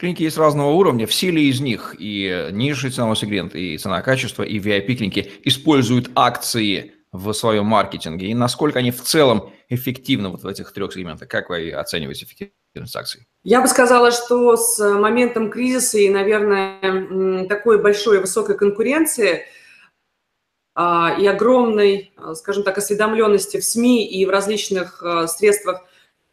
Клиники 0.00 0.22
есть 0.22 0.38
разного 0.38 0.70
уровня, 0.70 1.06
в 1.06 1.12
силе 1.12 1.42
из 1.42 1.60
них 1.60 1.94
и 1.98 2.48
низший 2.52 2.90
ценовой 2.90 3.16
сегмент, 3.16 3.54
и 3.54 3.76
цена-качество, 3.76 4.42
и 4.42 4.58
VIP-клиники 4.58 5.30
используют 5.44 6.10
акции 6.14 6.94
в 7.12 7.30
своем 7.34 7.66
маркетинге, 7.66 8.28
и 8.28 8.34
насколько 8.34 8.78
они 8.78 8.92
в 8.92 9.02
целом 9.02 9.52
эффективны 9.68 10.30
вот 10.30 10.42
в 10.42 10.46
этих 10.46 10.72
трех 10.72 10.94
сегментах, 10.94 11.28
как 11.28 11.50
вы 11.50 11.70
оцениваете 11.70 12.24
эффективность 12.24 12.96
акций? 12.96 13.28
Я 13.42 13.60
бы 13.60 13.68
сказала, 13.68 14.10
что 14.10 14.56
с 14.56 14.78
моментом 14.78 15.50
кризиса 15.50 15.98
и, 15.98 16.08
наверное, 16.08 17.46
такой 17.46 17.82
большой 17.82 18.16
и 18.16 18.20
высокой 18.20 18.56
конкуренции 18.56 19.44
а, 20.74 21.14
и 21.20 21.26
огромной, 21.26 22.10
скажем 22.36 22.62
так, 22.62 22.78
осведомленности 22.78 23.58
в 23.60 23.64
СМИ 23.64 24.06
и 24.06 24.24
в 24.24 24.30
различных 24.30 25.02
а, 25.02 25.26
средствах 25.26 25.84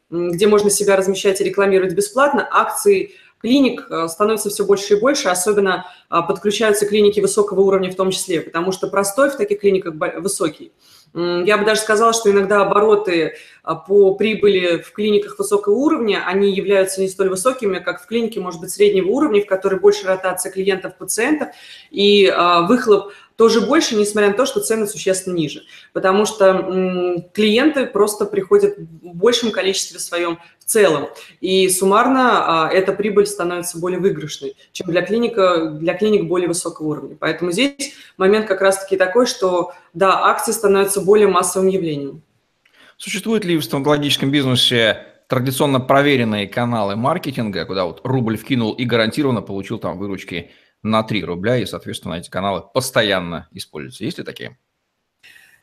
где 0.10 0.48
можно 0.48 0.70
себя 0.70 0.96
размещать 0.96 1.42
и 1.42 1.44
рекламировать 1.44 1.94
бесплатно, 1.94 2.48
акции 2.50 3.12
клиник 3.40 3.88
э, 3.90 4.08
становится 4.08 4.50
все 4.50 4.66
больше 4.66 4.96
и 4.96 5.00
больше, 5.00 5.30
особенно 5.30 5.86
а, 6.10 6.22
подключаются 6.22 6.86
клиники 6.86 7.20
высокого 7.20 7.62
уровня 7.62 7.92
в 7.92 7.96
том 7.96 8.12
числе, 8.12 8.42
потому 8.42 8.72
что 8.72 8.88
простой 8.88 9.30
в 9.30 9.38
таких 9.38 9.60
клиниках 9.60 9.94
высокий. 10.20 10.72
Я 11.14 11.58
бы 11.58 11.66
даже 11.66 11.82
сказала, 11.82 12.14
что 12.14 12.30
иногда 12.30 12.62
обороты 12.62 13.36
а, 13.64 13.76
по 13.76 14.16
прибыли 14.16 14.78
в 14.78 14.92
клиниках 14.92 15.40
высокого 15.40 15.74
уровня, 15.74 16.24
они 16.26 16.54
являются 16.54 17.02
не 17.02 17.08
столь 17.08 17.30
высокими, 17.30 17.80
как 17.80 18.02
в 18.02 18.08
клинике, 18.08 18.40
может 18.40 18.60
быть, 18.60 18.72
среднего 18.72 19.10
уровня, 19.10 19.42
в 19.42 19.46
которой 19.46 19.80
больше 19.80 20.06
ротация 20.06 20.52
клиентов, 20.52 20.98
пациентов, 20.98 21.50
и 21.92 22.28
а, 22.28 22.64
выхлоп 22.64 23.12
тоже 23.36 23.62
больше, 23.62 23.96
несмотря 23.96 24.30
на 24.30 24.36
то, 24.36 24.46
что 24.46 24.60
цены 24.60 24.88
существенно 24.88 25.36
ниже. 25.36 25.62
Потому 25.94 26.26
что 26.26 27.24
клиенты 27.34 27.86
просто 27.86 28.26
приходят 28.26 28.78
в 28.78 29.14
большем 29.14 29.52
количестве 29.52 30.00
своем 30.00 30.40
целом. 30.68 31.08
И 31.42 31.68
суммарно 31.70 32.66
а, 32.66 32.70
эта 32.70 32.94
прибыль 32.94 33.26
становится 33.26 33.80
более 33.80 34.00
выигрышной, 34.00 34.56
чем 34.72 34.88
для, 34.88 35.02
клиника, 35.02 35.72
для 35.72 35.96
клиник 35.96 36.26
более 36.26 36.48
высокого 36.48 36.88
уровня. 36.88 37.18
Поэтому 37.20 37.52
здесь 37.52 37.96
момент 38.18 38.48
как 38.48 38.62
раз-таки 38.62 38.98
такой, 38.98 39.26
что, 39.26 39.74
да, 39.94 40.26
акции 40.26 40.52
становятся 40.52 41.02
более 41.02 41.28
массовым 41.28 41.70
явлением. 41.70 42.22
Существует 42.98 43.46
ли 43.46 43.58
в 43.58 43.64
стоматологическом 43.64 44.30
бизнесе 44.30 45.06
традиционно 45.28 45.80
проверенные 45.80 46.48
каналы 46.48 46.96
маркетинга, 46.96 47.66
куда 47.66 47.86
вот 47.86 48.02
рубль 48.04 48.38
вкинул 48.38 48.74
и 48.74 48.86
гарантированно 48.86 49.42
получил 49.42 49.80
там 49.80 49.98
выручки– 49.98 50.52
на 50.84 51.04
3 51.04 51.24
рубля, 51.24 51.58
и, 51.58 51.66
соответственно, 51.66 52.16
эти 52.16 52.30
каналы 52.30 52.62
постоянно 52.74 53.48
используются. 53.52 54.04
Есть 54.04 54.18
ли 54.18 54.24
такие? 54.24 54.58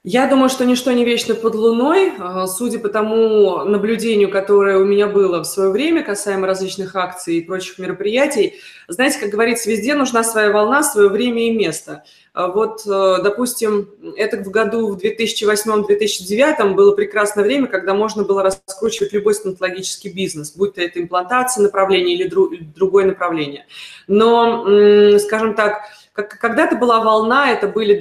Я 0.07 0.27
думаю, 0.27 0.51
что 0.51 0.67
ничто 0.67 0.93
не 0.93 1.03
вечно 1.03 1.35
под 1.35 1.55
луной. 1.55 2.13
А, 2.19 2.47
судя 2.47 2.79
по 2.79 2.91
тому 2.91 3.65
наблюдению, 3.65 4.31
которое 4.31 4.77
у 4.77 4.85
меня 4.85 5.07
было 5.07 5.41
в 5.41 5.47
свое 5.47 5.71
время 5.71 6.03
касаемо 6.03 6.47
различных 6.47 6.95
акций 6.95 7.37
и 7.37 7.41
прочих 7.41 7.79
мероприятий, 7.79 8.57
знаете, 8.87 9.19
как 9.19 9.31
говорится, 9.31 9.71
везде 9.71 9.95
нужна 9.95 10.23
своя 10.23 10.51
волна, 10.51 10.83
свое 10.83 11.09
время 11.09 11.47
и 11.49 11.53
место. 11.53 12.05
А 12.35 12.49
вот, 12.49 12.83
э, 12.87 13.23
допустим, 13.23 13.89
это 14.15 14.37
в 14.37 14.51
году 14.51 14.89
в 14.89 14.99
2008-2009 14.99 16.75
было 16.75 16.95
прекрасное 16.95 17.43
время, 17.43 17.67
когда 17.67 17.95
можно 17.95 18.25
было 18.25 18.43
раскручивать 18.43 19.15
любой 19.15 19.33
стоматологический 19.33 20.13
бизнес, 20.13 20.55
будь 20.55 20.75
то 20.75 20.83
это 20.83 21.01
имплантация 21.01 21.63
направление 21.63 22.17
или 22.17 22.29
другое 22.29 23.07
направление. 23.07 23.65
Но, 24.07 25.19
скажем 25.19 25.55
так, 25.55 25.81
когда-то 26.15 26.77
была 26.77 27.03
волна, 27.03 27.51
это 27.51 27.67
были 27.67 27.99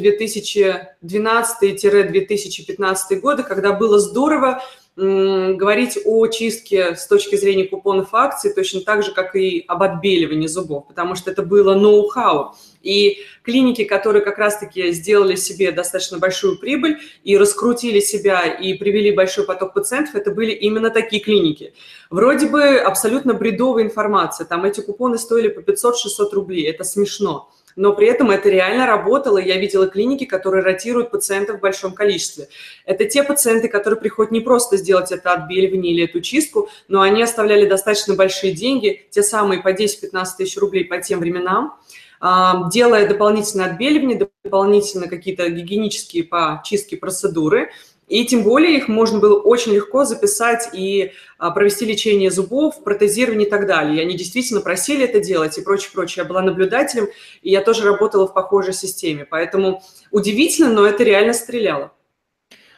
2012-2015 1.02 3.20
годы, 3.20 3.44
когда 3.44 3.74
было 3.74 4.00
здорово 4.00 4.64
говорить 4.96 5.98
о 6.06 6.28
чистке 6.28 6.96
с 6.96 7.08
точки 7.08 7.36
зрения 7.36 7.64
купонов 7.64 8.14
акций 8.14 8.54
точно 8.54 8.82
так 8.82 9.02
же, 9.02 9.12
как 9.12 9.36
и 9.36 9.66
об 9.68 9.82
отбеливании 9.82 10.46
зубов, 10.46 10.88
потому 10.88 11.16
что 11.16 11.32
это 11.32 11.42
было 11.42 11.74
ноу-хау. 11.74 12.54
И 12.84 13.18
клиники, 13.42 13.86
которые 13.86 14.24
как 14.24 14.38
раз-таки 14.38 14.92
сделали 14.92 15.36
себе 15.36 15.72
достаточно 15.72 16.20
большую 16.20 16.60
прибыль 16.60 17.00
и 17.24 17.40
раскрутили 17.40 18.02
себя 18.02 18.46
и 18.46 18.76
привели 18.76 19.12
большой 19.12 19.48
поток 19.48 19.74
пациентов, 19.74 20.14
это 20.14 20.30
были 20.30 20.52
именно 20.52 20.92
такие 20.92 21.24
клиники. 21.24 21.74
Вроде 22.12 22.46
бы 22.46 22.78
абсолютно 22.78 23.34
бредовая 23.34 23.86
информация, 23.86 24.46
там 24.46 24.64
эти 24.64 24.82
купоны 24.82 25.18
стоили 25.18 25.48
по 25.48 25.62
500-600 25.62 25.94
рублей, 26.34 26.70
это 26.70 26.84
смешно 26.84 27.50
но 27.76 27.94
при 27.94 28.08
этом 28.08 28.32
это 28.32 28.50
реально 28.50 28.86
работало. 28.86 29.38
Я 29.38 29.58
видела 29.58 29.88
клиники, 29.88 30.26
которые 30.26 30.64
ротируют 30.64 31.12
пациентов 31.12 31.58
в 31.58 31.62
большом 31.62 31.94
количестве. 31.94 32.48
Это 32.86 33.06
те 33.06 33.24
пациенты, 33.24 33.68
которые 33.68 34.00
приходят 34.00 34.32
не 34.32 34.42
просто 34.42 34.78
сделать 34.78 35.12
это 35.12 35.34
отбеливание 35.34 35.94
или 35.94 36.04
эту 36.06 36.22
чистку, 36.22 36.70
но 36.88 37.02
они 37.02 37.22
оставляли 37.22 37.68
достаточно 37.68 38.16
большие 38.16 38.54
деньги, 38.54 39.08
те 39.10 39.24
самые 39.24 39.62
по 39.62 39.74
10-15 39.74 40.26
тысяч 40.38 40.58
рублей 40.58 40.86
по 40.86 40.98
тем 41.00 41.20
временам, 41.20 41.78
а, 42.20 42.70
делая 42.70 43.08
дополнительное 43.08 43.66
отбеливание, 43.66 44.30
дополнительно 44.44 45.08
какие-то 45.08 45.50
гигиенические 45.50 46.24
по 46.24 46.62
чистке 46.66 46.98
процедуры– 46.98 47.70
и 48.14 48.26
тем 48.26 48.44
более 48.44 48.78
их 48.78 48.88
можно 48.88 49.18
было 49.18 49.40
очень 49.40 49.74
легко 49.74 50.06
записать 50.06 50.70
и 50.72 51.14
а, 51.40 51.50
провести 51.50 51.84
лечение 51.84 52.30
зубов, 52.30 52.84
протезирование 52.84 53.48
и 53.48 53.50
так 53.50 53.66
далее. 53.66 53.98
И 53.98 54.02
они 54.02 54.16
действительно 54.16 54.62
просили 54.62 55.04
это 55.04 55.20
делать 55.20 55.58
и 55.58 55.64
прочее, 55.64 55.90
прочее. 55.92 56.22
Я 56.22 56.30
была 56.30 56.44
наблюдателем, 56.44 57.08
и 57.42 57.50
я 57.50 57.62
тоже 57.62 57.84
работала 57.86 58.28
в 58.28 58.34
похожей 58.36 58.76
системе. 58.76 59.26
Поэтому 59.26 59.82
удивительно, 60.12 60.72
но 60.72 60.86
это 60.86 61.04
реально 61.04 61.34
стреляло. 61.34 61.92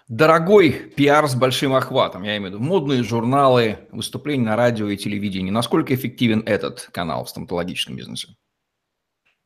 Дорогой 0.08 0.72
пиар 0.72 1.28
с 1.28 1.36
большим 1.36 1.74
охватом, 1.74 2.24
я 2.24 2.38
имею 2.38 2.52
в 2.52 2.56
виду 2.56 2.64
модные 2.64 3.04
журналы, 3.04 3.80
выступления 3.92 4.46
на 4.46 4.56
радио 4.56 4.88
и 4.88 4.96
телевидении. 4.96 5.52
Насколько 5.52 5.96
эффективен 5.96 6.44
этот 6.46 6.88
канал 6.94 7.26
в 7.26 7.30
стоматологическом 7.30 7.98
бизнесе? 7.98 8.30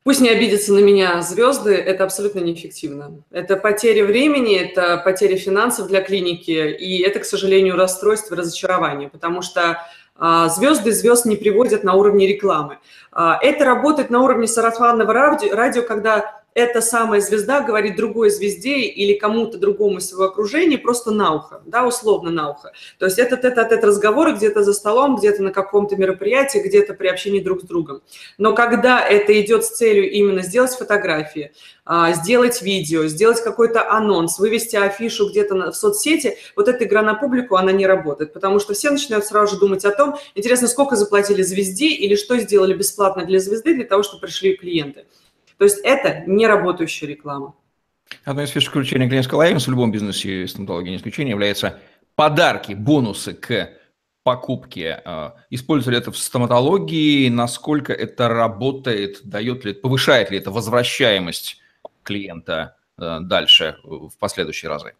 Пусть 0.09 0.21
не 0.21 0.29
обидятся 0.29 0.73
на 0.73 0.79
меня 0.79 1.21
звезды, 1.21 1.75
это 1.75 2.03
абсолютно 2.03 2.39
неэффективно. 2.39 3.21
Это 3.29 3.57
потеря 3.57 4.03
времени, 4.05 4.57
это 4.57 4.97
потеря 4.97 5.37
финансов 5.37 5.85
для 5.87 6.01
клиники, 6.01 6.49
и 6.49 7.03
это, 7.03 7.19
к 7.19 7.25
сожалению, 7.25 7.75
расстройство 7.75 8.35
разочарование, 8.35 9.07
потому 9.07 9.43
что 9.43 9.85
а, 10.17 10.49
звезды 10.49 10.93
звезд 10.93 11.25
не 11.25 11.35
приводят 11.35 11.83
на 11.83 11.93
уровне 11.93 12.25
рекламы. 12.25 12.79
А, 13.11 13.37
это 13.39 13.65
работает 13.65 14.09
на 14.09 14.23
уровне 14.23 14.47
сарафанного 14.47 15.13
радио 15.13 15.83
когда 15.83 16.38
эта 16.53 16.81
самая 16.81 17.21
звезда 17.21 17.61
говорит 17.61 17.95
другой 17.95 18.29
звезде 18.29 18.79
или 18.79 19.13
кому-то 19.13 19.57
другому 19.57 19.99
из 19.99 20.09
своего 20.09 20.25
окружения 20.25 20.77
просто 20.77 21.11
на 21.11 21.35
ухо, 21.35 21.61
да, 21.65 21.85
условно 21.85 22.31
на 22.31 22.51
ухо. 22.51 22.71
То 22.97 23.05
есть 23.05 23.19
это 23.19 23.35
этот 23.35 23.57
этот 23.57 23.83
разговоры 23.83 24.33
где-то 24.33 24.63
за 24.63 24.73
столом, 24.73 25.15
где-то 25.15 25.43
на 25.43 25.51
каком-то 25.51 25.95
мероприятии, 25.95 26.59
где-то 26.59 26.93
при 26.93 27.07
общении 27.07 27.39
друг 27.39 27.61
с 27.61 27.63
другом. 27.63 28.01
Но 28.37 28.53
когда 28.53 28.99
это 28.99 29.39
идет 29.39 29.63
с 29.63 29.69
целью 29.69 30.11
именно 30.11 30.41
сделать 30.41 30.71
фотографии, 30.71 31.51
а, 31.85 32.13
сделать 32.13 32.61
видео, 32.61 33.05
сделать 33.07 33.41
какой-то 33.41 33.89
анонс, 33.89 34.39
вывести 34.39 34.75
афишу 34.75 35.29
где-то 35.29 35.71
в 35.71 35.75
соцсети, 35.75 36.37
вот 36.55 36.67
эта 36.67 36.83
игра 36.83 37.01
на 37.01 37.13
публику, 37.13 37.55
она 37.55 37.71
не 37.71 37.87
работает, 37.87 38.33
потому 38.33 38.59
что 38.59 38.73
все 38.73 38.91
начинают 38.91 39.25
сразу 39.25 39.55
же 39.55 39.59
думать 39.59 39.85
о 39.85 39.91
том, 39.91 40.15
интересно, 40.35 40.67
сколько 40.67 40.95
заплатили 40.95 41.41
звезде 41.41 41.87
или 41.87 42.15
что 42.15 42.37
сделали 42.37 42.73
бесплатно 42.73 43.25
для 43.25 43.39
звезды 43.39 43.73
для 43.73 43.85
того, 43.85 44.03
чтобы 44.03 44.21
пришли 44.21 44.55
клиенты. 44.55 45.05
То 45.59 45.65
есть 45.65 45.79
это 45.83 46.23
не 46.25 46.47
работающая 46.47 47.07
реклама. 47.07 47.53
Одной 48.23 48.45
из 48.45 48.49
фишек 48.49 48.69
включения 48.69 49.09
клиентской 49.09 49.37
лояльности 49.37 49.69
в 49.69 49.73
любом 49.73 49.91
бизнесе, 49.91 50.47
стоматология 50.47 50.91
не 50.91 50.97
исключение, 50.97 51.31
является 51.31 51.79
подарки, 52.15 52.71
бонусы 52.73 53.33
к 53.33 53.69
покупке. 54.23 55.01
А, 55.03 55.35
используют 55.49 55.95
ли 55.95 56.01
это 56.01 56.11
в 56.13 56.17
стоматологии? 56.17 57.27
Насколько 57.27 57.91
это 57.91 58.29
работает? 58.29 59.19
Дает 59.25 59.65
ли, 59.65 59.73
повышает 59.73 60.31
ли 60.31 60.37
это 60.37 60.49
возвращаемость 60.49 61.61
клиента 62.03 62.77
а, 62.95 63.19
дальше 63.19 63.75
в 63.83 64.11
последующие 64.17 64.69
разы? 64.69 64.93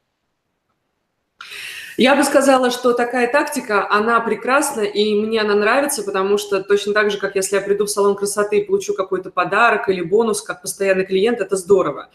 Я 1.99 2.15
бы 2.15 2.23
сказала, 2.23 2.71
что 2.71 2.93
такая 2.93 3.29
тактика, 3.29 3.85
она 3.91 4.21
прекрасна, 4.21 4.79
и 4.79 5.13
мне 5.15 5.41
она 5.41 5.53
нравится, 5.53 6.01
потому 6.01 6.37
что 6.37 6.63
точно 6.63 6.93
так 6.93 7.11
же, 7.11 7.17
как 7.17 7.35
если 7.35 7.57
я 7.57 7.61
приду 7.61 7.87
в 7.87 7.89
салон 7.89 8.15
красоты 8.15 8.59
и 8.59 8.63
получу 8.63 8.93
какой-то 8.93 9.31
подарок 9.31 9.89
или 9.89 10.01
бонус 10.01 10.41
как 10.41 10.61
постоянный 10.61 11.05
клиент, 11.05 11.41
это 11.41 11.57
здорово. 11.57 12.07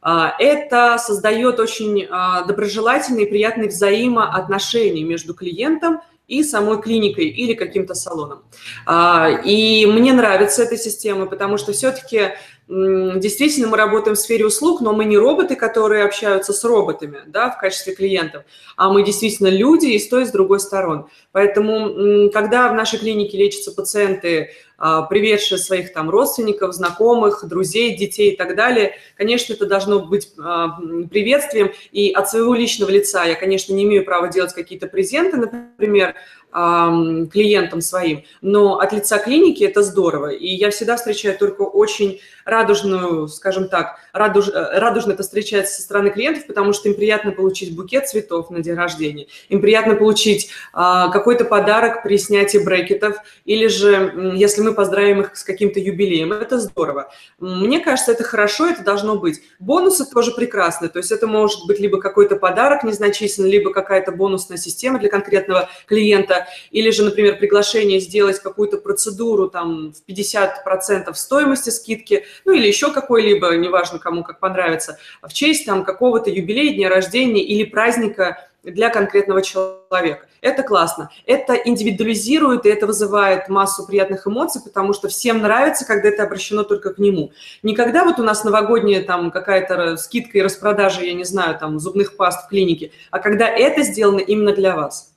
А, 0.00 0.36
это 0.38 0.96
создает 0.98 1.58
очень 1.58 2.06
а, 2.08 2.44
доброжелательные 2.44 3.26
и 3.26 3.28
приятные 3.28 3.68
взаимоотношения 3.68 5.02
между 5.02 5.34
клиентом 5.34 6.02
и 6.28 6.44
самой 6.44 6.80
клиникой 6.80 7.26
или 7.26 7.54
каким-то 7.54 7.94
салоном. 7.94 8.44
А, 8.86 9.28
и 9.44 9.86
мне 9.86 10.12
нравится 10.12 10.62
эта 10.62 10.76
система, 10.76 11.26
потому 11.26 11.58
что 11.58 11.72
все-таки 11.72 12.34
действительно 12.68 13.68
мы 13.68 13.76
работаем 13.76 14.16
в 14.16 14.18
сфере 14.18 14.46
услуг, 14.46 14.80
но 14.80 14.92
мы 14.92 15.04
не 15.04 15.18
роботы, 15.18 15.56
которые 15.56 16.04
общаются 16.04 16.52
с 16.52 16.64
роботами 16.64 17.18
да, 17.26 17.50
в 17.50 17.58
качестве 17.58 17.94
клиентов, 17.94 18.44
а 18.76 18.90
мы 18.90 19.04
действительно 19.04 19.48
люди 19.48 19.86
и 19.86 19.98
с 19.98 20.08
той, 20.08 20.22
и 20.22 20.26
с 20.26 20.30
другой 20.30 20.60
стороны. 20.60 21.04
Поэтому, 21.32 22.30
когда 22.30 22.68
в 22.68 22.74
нашей 22.74 22.98
клинике 22.98 23.36
лечатся 23.36 23.72
пациенты, 23.72 24.50
а, 24.84 25.02
приведшие 25.02 25.58
своих 25.58 25.92
там 25.92 26.10
родственников, 26.10 26.74
знакомых, 26.74 27.46
друзей, 27.46 27.96
детей 27.96 28.32
и 28.32 28.36
так 28.36 28.56
далее, 28.56 28.96
конечно, 29.16 29.52
это 29.52 29.66
должно 29.66 30.00
быть 30.00 30.32
а, 30.38 30.76
приветствием. 31.10 31.70
И 31.92 32.10
от 32.10 32.28
своего 32.28 32.52
личного 32.52 32.90
лица 32.90 33.24
я, 33.24 33.36
конечно, 33.36 33.72
не 33.72 33.84
имею 33.84 34.04
права 34.04 34.26
делать 34.26 34.52
какие-то 34.52 34.88
презенты, 34.88 35.36
например, 35.36 36.16
клиентам 36.52 37.80
своим, 37.80 38.24
но 38.42 38.78
от 38.78 38.92
лица 38.92 39.18
клиники 39.18 39.64
это 39.64 39.82
здорово. 39.82 40.28
И 40.28 40.48
я 40.48 40.70
всегда 40.70 40.96
встречаю 40.96 41.38
только 41.38 41.62
очень 41.62 42.20
радужную, 42.44 43.28
скажем 43.28 43.68
так, 43.68 43.98
радуж, 44.12 44.48
э, 44.48 44.78
радужно 44.78 45.12
это 45.12 45.22
встречается 45.22 45.74
со 45.74 45.82
стороны 45.82 46.10
клиентов, 46.10 46.46
потому 46.46 46.72
что 46.72 46.88
им 46.88 46.94
приятно 46.94 47.32
получить 47.32 47.74
букет 47.74 48.08
цветов 48.08 48.50
на 48.50 48.60
день 48.60 48.74
рождения, 48.74 49.26
им 49.48 49.60
приятно 49.60 49.94
получить 49.94 50.50
а, 50.72 51.08
какой-то 51.08 51.44
подарок 51.44 52.02
при 52.02 52.18
снятии 52.18 52.58
брекетов, 52.58 53.16
или 53.44 53.66
же, 53.66 54.34
если 54.34 54.62
мы 54.62 54.74
поздравим 54.74 55.22
их 55.22 55.36
с 55.36 55.44
каким-то 55.44 55.80
юбилеем, 55.80 56.32
это 56.32 56.58
здорово. 56.58 57.12
Мне 57.38 57.80
кажется, 57.80 58.12
это 58.12 58.24
хорошо, 58.24 58.68
это 58.68 58.82
должно 58.82 59.16
быть. 59.16 59.40
Бонусы 59.58 60.04
тоже 60.04 60.32
прекрасны, 60.32 60.88
то 60.88 60.98
есть 60.98 61.10
это 61.10 61.26
может 61.26 61.66
быть 61.66 61.80
либо 61.80 62.00
какой-то 62.00 62.36
подарок 62.36 62.84
незначительный, 62.84 63.50
либо 63.50 63.72
какая-то 63.72 64.12
бонусная 64.12 64.58
система 64.58 64.98
для 64.98 65.08
конкретного 65.08 65.68
клиента, 65.86 66.46
или 66.70 66.90
же, 66.90 67.04
например, 67.04 67.38
приглашение 67.38 68.00
сделать 68.00 68.40
какую-то 68.40 68.78
процедуру 68.78 69.48
там 69.48 69.92
в 69.92 70.08
50% 70.08 71.14
стоимости 71.14 71.70
скидки, 71.70 72.26
ну 72.44 72.52
или 72.52 72.66
еще 72.66 72.92
какой-либо, 72.92 73.54
неважно 73.56 73.98
кому 74.02 74.24
как 74.24 74.40
понравится, 74.40 74.98
в 75.22 75.32
честь 75.32 75.66
там 75.66 75.84
какого-то 75.84 76.30
юбилея, 76.30 76.74
дня 76.74 76.88
рождения 76.88 77.42
или 77.42 77.64
праздника 77.64 78.48
для 78.62 78.90
конкретного 78.90 79.42
человека. 79.42 80.26
Это 80.40 80.62
классно. 80.62 81.10
Это 81.26 81.54
индивидуализирует, 81.54 82.66
и 82.66 82.68
это 82.68 82.86
вызывает 82.86 83.48
массу 83.48 83.86
приятных 83.86 84.26
эмоций, 84.26 84.60
потому 84.62 84.92
что 84.92 85.08
всем 85.08 85.40
нравится, 85.40 85.86
когда 85.86 86.08
это 86.08 86.24
обращено 86.24 86.64
только 86.64 86.92
к 86.92 86.98
нему. 86.98 87.32
Никогда 87.62 88.04
вот 88.04 88.18
у 88.18 88.22
нас 88.22 88.44
новогодняя 88.44 89.02
там 89.02 89.30
какая-то 89.30 89.96
скидка 89.96 90.38
и 90.38 90.42
распродажа, 90.42 91.02
я 91.02 91.14
не 91.14 91.24
знаю, 91.24 91.58
там 91.58 91.78
зубных 91.78 92.16
паст 92.16 92.46
в 92.46 92.48
клинике, 92.48 92.90
а 93.10 93.18
когда 93.18 93.48
это 93.48 93.82
сделано 93.82 94.20
именно 94.20 94.52
для 94.52 94.74
вас. 94.76 95.11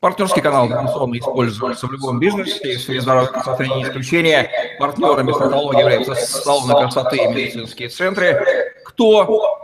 Партнерский 0.00 0.40
канал 0.40 0.66
традиционно 0.66 1.18
используется 1.18 1.86
в 1.86 1.92
любом 1.92 2.18
бизнесе, 2.18 2.72
и 2.72 2.76
в 2.76 2.80
сфере 2.80 3.02
здоровья 3.02 3.28
красоты 3.28 3.68
не 3.68 3.82
исключение. 3.82 4.50
Партнерами 4.78 5.30
стоматологии 5.30 5.80
являются 5.80 6.14
салоны 6.14 6.72
красоты 6.72 7.16
и 7.18 7.26
медицинские 7.28 7.90
центры. 7.90 8.42
Кто 8.84 9.56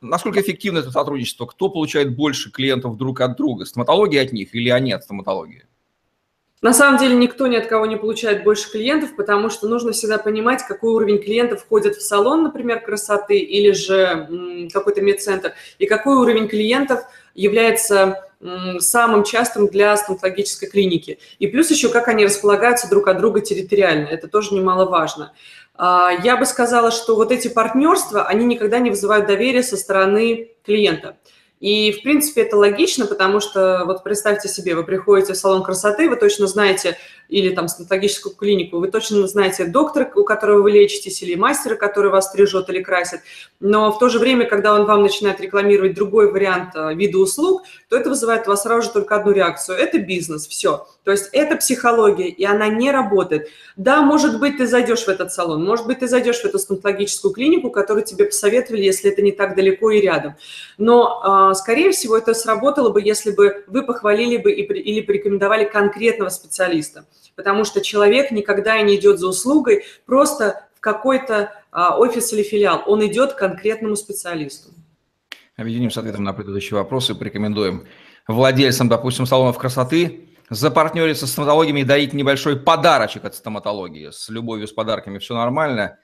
Насколько 0.00 0.42
эффективно 0.42 0.80
это 0.80 0.90
сотрудничество? 0.90 1.46
Кто 1.46 1.70
получает 1.70 2.14
больше 2.14 2.50
клиентов 2.50 2.98
друг 2.98 3.22
от 3.22 3.38
друга? 3.38 3.64
Стоматология 3.64 4.22
от 4.22 4.32
них 4.32 4.54
или 4.54 4.68
они 4.68 4.92
от 4.92 5.04
стоматологии? 5.04 5.64
На 6.60 6.74
самом 6.74 6.98
деле 6.98 7.14
никто 7.14 7.46
ни 7.46 7.56
от 7.56 7.66
кого 7.66 7.86
не 7.86 7.96
получает 7.96 8.44
больше 8.44 8.70
клиентов, 8.70 9.16
потому 9.16 9.48
что 9.48 9.66
нужно 9.68 9.92
всегда 9.92 10.18
понимать, 10.18 10.62
какой 10.66 10.92
уровень 10.92 11.22
клиентов 11.22 11.62
входит 11.62 11.96
в 11.96 12.02
салон, 12.02 12.42
например, 12.42 12.80
красоты 12.80 13.38
или 13.38 13.72
же 13.72 14.68
какой-то 14.72 15.00
медцентр, 15.00 15.54
и 15.78 15.86
какой 15.86 16.16
уровень 16.16 16.48
клиентов 16.48 17.00
является 17.34 18.28
самым 18.78 19.24
частым 19.24 19.68
для 19.68 19.96
стоматологической 19.96 20.68
клиники. 20.68 21.18
И 21.38 21.46
плюс 21.46 21.70
еще, 21.70 21.88
как 21.88 22.08
они 22.08 22.24
располагаются 22.24 22.88
друг 22.88 23.08
от 23.08 23.18
друга 23.18 23.40
территориально. 23.40 24.06
Это 24.06 24.28
тоже 24.28 24.54
немаловажно. 24.54 25.32
А, 25.76 26.10
я 26.22 26.36
бы 26.36 26.44
сказала, 26.44 26.90
что 26.90 27.16
вот 27.16 27.32
эти 27.32 27.48
партнерства, 27.48 28.26
они 28.26 28.44
никогда 28.44 28.78
не 28.78 28.90
вызывают 28.90 29.26
доверия 29.26 29.62
со 29.62 29.76
стороны 29.76 30.50
клиента. 30.64 31.16
И, 31.60 31.92
в 31.92 32.02
принципе, 32.02 32.42
это 32.42 32.56
логично, 32.56 33.06
потому 33.06 33.40
что, 33.40 33.84
вот 33.86 34.04
представьте 34.04 34.48
себе, 34.48 34.74
вы 34.74 34.84
приходите 34.84 35.32
в 35.32 35.36
салон 35.36 35.62
красоты, 35.62 36.10
вы 36.10 36.16
точно 36.16 36.46
знаете, 36.46 36.98
или 37.28 37.54
там 37.54 37.68
стоматологическую 37.68 38.34
клинику, 38.34 38.78
вы 38.78 38.88
точно 38.88 39.26
знаете 39.26 39.64
доктора, 39.64 40.10
у 40.14 40.24
которого 40.24 40.62
вы 40.62 40.72
лечитесь, 40.72 41.22
или 41.22 41.34
мастера, 41.34 41.74
который 41.74 42.10
вас 42.10 42.28
стрижет 42.28 42.68
или 42.68 42.82
красит, 42.82 43.20
но 43.60 43.90
в 43.90 43.98
то 43.98 44.08
же 44.08 44.18
время, 44.18 44.46
когда 44.46 44.74
он 44.74 44.84
вам 44.84 45.02
начинает 45.02 45.40
рекламировать 45.40 45.94
другой 45.94 46.30
вариант 46.30 46.70
а, 46.74 46.92
вида 46.92 47.18
услуг, 47.18 47.62
то 47.88 47.96
это 47.96 48.10
вызывает 48.10 48.46
у 48.46 48.50
вас 48.50 48.62
сразу 48.62 48.82
же 48.82 48.92
только 48.92 49.16
одну 49.16 49.32
реакцию– 49.32 49.78
это 49.78 49.98
бизнес, 49.98 50.46
все. 50.46 50.86
То 51.04 51.10
есть 51.10 51.28
это 51.32 51.56
психология, 51.56 52.28
и 52.28 52.44
она 52.44 52.68
не 52.68 52.90
работает. 52.90 53.48
Да, 53.76 54.02
может 54.02 54.38
быть, 54.38 54.58
ты 54.58 54.66
зайдешь 54.66 55.04
в 55.04 55.08
этот 55.08 55.32
салон, 55.32 55.64
может 55.64 55.86
быть, 55.86 56.00
ты 56.00 56.08
зайдешь 56.08 56.40
в 56.40 56.44
эту 56.44 56.58
стоматологическую 56.58 57.32
клинику, 57.32 57.70
которую 57.70 58.04
тебе 58.04 58.26
посоветовали, 58.26 58.82
если 58.82 59.10
это 59.10 59.22
не 59.22 59.32
так 59.32 59.54
далеко 59.56 59.90
и 59.90 60.00
рядом. 60.00 60.34
Но, 60.78 61.20
а, 61.22 61.43
скорее 61.52 61.90
всего, 61.90 62.16
это 62.16 62.32
сработало 62.32 62.88
бы, 62.88 63.02
если 63.02 63.32
бы 63.32 63.64
вы 63.66 63.84
похвалили 63.84 64.38
бы 64.38 64.52
или 64.52 65.02
порекомендовали 65.02 65.64
конкретного 65.64 66.30
специалиста 66.30 67.04
потому 67.36 67.64
что 67.64 67.80
человек 67.80 68.30
никогда 68.30 68.80
не 68.82 68.96
идет 68.96 69.18
за 69.18 69.28
услугой 69.28 69.84
просто 70.06 70.66
в 70.74 70.80
какой-то 70.80 71.52
а, 71.70 71.98
офис 71.98 72.32
или 72.32 72.42
филиал, 72.42 72.82
он 72.86 73.04
идет 73.06 73.34
к 73.34 73.38
конкретному 73.38 73.96
специалисту. 73.96 74.70
Объединим 75.56 75.90
с 75.90 75.96
ответом 75.96 76.24
на 76.24 76.32
предыдущие 76.32 76.78
вопросы, 76.78 77.14
порекомендуем 77.14 77.86
владельцам, 78.26 78.88
допустим, 78.88 79.26
салонов 79.26 79.58
красоты 79.58 80.28
запартнериться 80.50 81.26
с 81.26 81.32
стоматологами 81.32 81.80
и 81.80 81.84
дарить 81.84 82.12
небольшой 82.12 82.56
подарочек 82.56 83.24
от 83.24 83.34
стоматологии. 83.34 84.10
С 84.10 84.28
любовью, 84.28 84.66
с 84.66 84.72
подарками 84.72 85.18
все 85.18 85.34
нормально, 85.34 85.98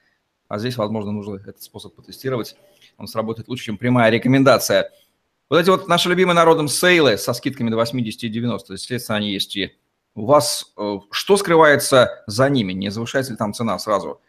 а 0.47 0.57
здесь, 0.57 0.77
возможно, 0.77 1.11
нужно 1.11 1.35
этот 1.35 1.61
способ 1.61 1.95
потестировать. 1.95 2.55
Он 2.97 3.07
сработает 3.07 3.47
лучше, 3.47 3.65
чем 3.65 3.77
прямая 3.77 4.09
рекомендация. 4.09 4.91
Вот 5.51 5.59
эти 5.59 5.69
вот 5.69 5.89
наши 5.89 6.07
любимые 6.07 6.33
народом 6.33 6.69
сейлы 6.69 7.17
со 7.17 7.33
скидками 7.33 7.69
до 7.69 7.75
80 7.75 8.23
и 8.23 8.29
90, 8.29 8.71
естественно, 8.71 9.17
они 9.17 9.33
есть 9.33 9.53
и 9.57 9.75
у 10.15 10.25
вас 10.25 10.71
э, 10.77 10.99
что 11.11 11.35
скрывается 11.35 12.23
за 12.25 12.49
ними? 12.49 12.71
Не 12.71 12.89
завышается 12.89 13.33
ли 13.33 13.37
там 13.37 13.53
цена 13.53 13.77
сразу 13.77 14.21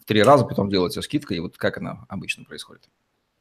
в 0.00 0.06
три 0.06 0.22
раза, 0.22 0.46
потом 0.46 0.70
делается 0.70 1.02
скидка, 1.02 1.34
и 1.34 1.40
вот 1.40 1.58
как 1.58 1.76
она 1.76 2.06
обычно 2.08 2.44
происходит? 2.44 2.88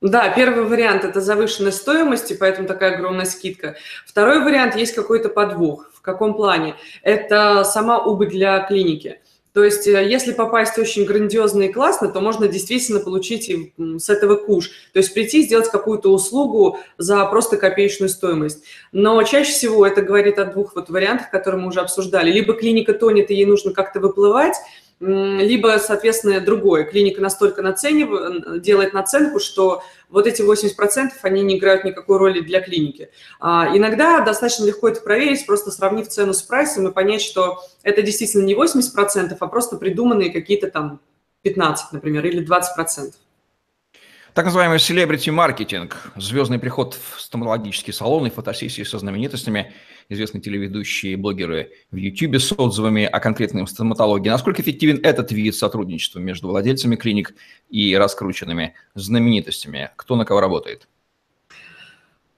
Да, 0.02 0.28
первый 0.28 0.66
вариант– 0.66 1.04
это 1.06 1.22
завышенная 1.22 1.72
стоимость, 1.72 2.32
и 2.32 2.36
поэтому 2.36 2.68
такая 2.68 2.96
огромная 2.96 3.24
скидка. 3.24 3.78
Второй 4.06 4.44
вариант– 4.44 4.76
есть 4.76 4.94
какой-то 4.94 5.30
подвох. 5.30 5.90
В 5.94 6.02
каком 6.02 6.34
плане? 6.34 6.76
Это 7.02 7.64
сама 7.64 8.04
убыль 8.04 8.30
для 8.30 8.60
клиники. 8.66 9.22
То 9.54 9.64
есть, 9.66 9.86
э, 9.86 10.10
если 10.10 10.32
попасть 10.32 10.78
очень 10.78 11.04
грандиозно 11.04 11.64
и 11.64 11.74
классно, 11.74 12.08
то 12.08 12.22
можно 12.22 12.48
действительно 12.48 13.00
получить 13.00 13.50
и 13.50 13.74
с 13.78 14.10
этого 14.10 14.36
куш. 14.36 14.70
То 14.94 15.00
есть 15.00 15.14
прийти 15.14 15.44
сделать 15.44 15.70
какую-то 15.70 16.12
услугу 16.12 16.80
за 16.98 17.26
просто 17.26 17.58
копеечную 17.58 18.10
стоимость. 18.10 18.64
Но 18.94 19.22
чаще 19.24 19.52
всего 19.52 19.86
это 19.86 20.02
говорит 20.02 20.40
о 20.40 20.46
двух 20.46 20.76
вот 20.76 20.90
вариантах, 20.90 21.30
которые 21.32 21.62
мы 21.62 21.68
уже 21.68 21.82
обсуждали. 21.82 22.32
Либо 22.32 22.54
клиника 22.54 22.94
тонет, 22.94 23.30
и 23.30 23.36
ей 23.36 23.46
нужно 23.46 23.74
как-то 23.74 24.00
выплывать, 24.00 24.56
либо, 25.02 25.80
соответственно, 25.80 26.42
другое. 26.42 26.84
Клиника 26.84 27.22
настолько 27.22 27.64
наценив... 27.64 28.62
делает 28.62 28.94
наценку, 28.94 29.40
что 29.40 29.82
вот 30.10 30.28
эти 30.28 30.44
80% 30.44 31.10
они 31.24 31.42
не 31.42 31.58
играют 31.58 31.84
никакой 31.84 32.18
роли 32.18 32.42
для 32.42 32.62
клиники. 32.62 33.10
А, 33.40 33.76
иногда 33.76 34.22
достаточно 34.22 34.66
легко 34.66 34.90
это 34.90 35.02
проверить, 35.02 35.46
просто 35.48 35.72
сравнив 35.72 36.08
цену 36.08 36.34
с 36.34 36.44
прайсом 36.44 36.88
и 36.88 36.92
понять, 36.92 37.22
что 37.22 37.64
это 37.82 38.04
действительно 38.04 38.44
не 38.44 38.54
80%, 38.54 39.36
а 39.40 39.48
просто 39.48 39.78
придуманные 39.78 40.32
какие-то 40.32 40.70
там 40.70 41.00
15, 41.42 41.94
например, 41.94 42.26
или 42.28 42.46
20%. 42.46 43.14
Так 44.34 44.46
называемый 44.46 44.78
celebrity 44.78 45.30
маркетинг, 45.30 45.98
звездный 46.16 46.58
приход 46.58 46.94
в 46.94 47.20
стоматологические 47.20 47.94
салоны, 47.94 48.30
фотосессии 48.30 48.84
со 48.84 48.98
знаменитостями, 48.98 49.74
известные 50.08 50.40
телеведущие, 50.40 51.18
блогеры 51.18 51.74
в 51.92 51.98
YouTube 51.98 52.42
с 52.42 52.54
отзывами 52.54 53.04
о 53.04 53.20
конкретной 53.20 53.68
стоматологии. 53.68 54.30
Насколько 54.30 54.62
эффективен 54.62 55.02
этот 55.04 55.34
вид 55.34 55.54
сотрудничества 55.56 56.20
между 56.20 56.48
владельцами 56.48 56.96
клиник 56.96 57.34
и 57.70 57.94
раскрученными 57.98 58.74
знаменитостями? 58.96 59.92
Кто 59.98 60.16
на 60.16 60.24
кого 60.24 60.40
работает? 60.40 60.88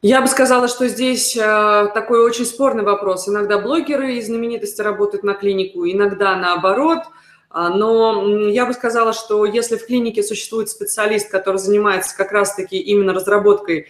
Я 0.02 0.22
бы 0.22 0.28
сказала, 0.28 0.68
что 0.68 0.88
здесь 0.88 1.38
э, 1.38 1.90
такой 1.94 2.26
очень 2.26 2.46
спорный 2.46 2.84
вопрос. 2.84 3.30
Иногда 3.30 3.60
блогеры 3.60 4.16
и 4.16 4.22
знаменитости 4.22 4.82
работают 4.82 5.24
на 5.24 5.36
клинику, 5.36 5.86
иногда 5.86 6.36
наоборот– 6.38 7.04
но 7.54 8.48
я 8.50 8.66
бы 8.66 8.74
сказала, 8.74 9.14
что 9.14 9.46
если 9.46 9.78
в 9.78 9.86
клинике 9.86 10.24
существует 10.24 10.70
специалист, 10.70 11.30
который 11.30 11.58
занимается 11.58 12.18
как 12.18 12.32
раз-таки 12.32 12.78
именно 12.78 13.14
разработкой 13.14 13.88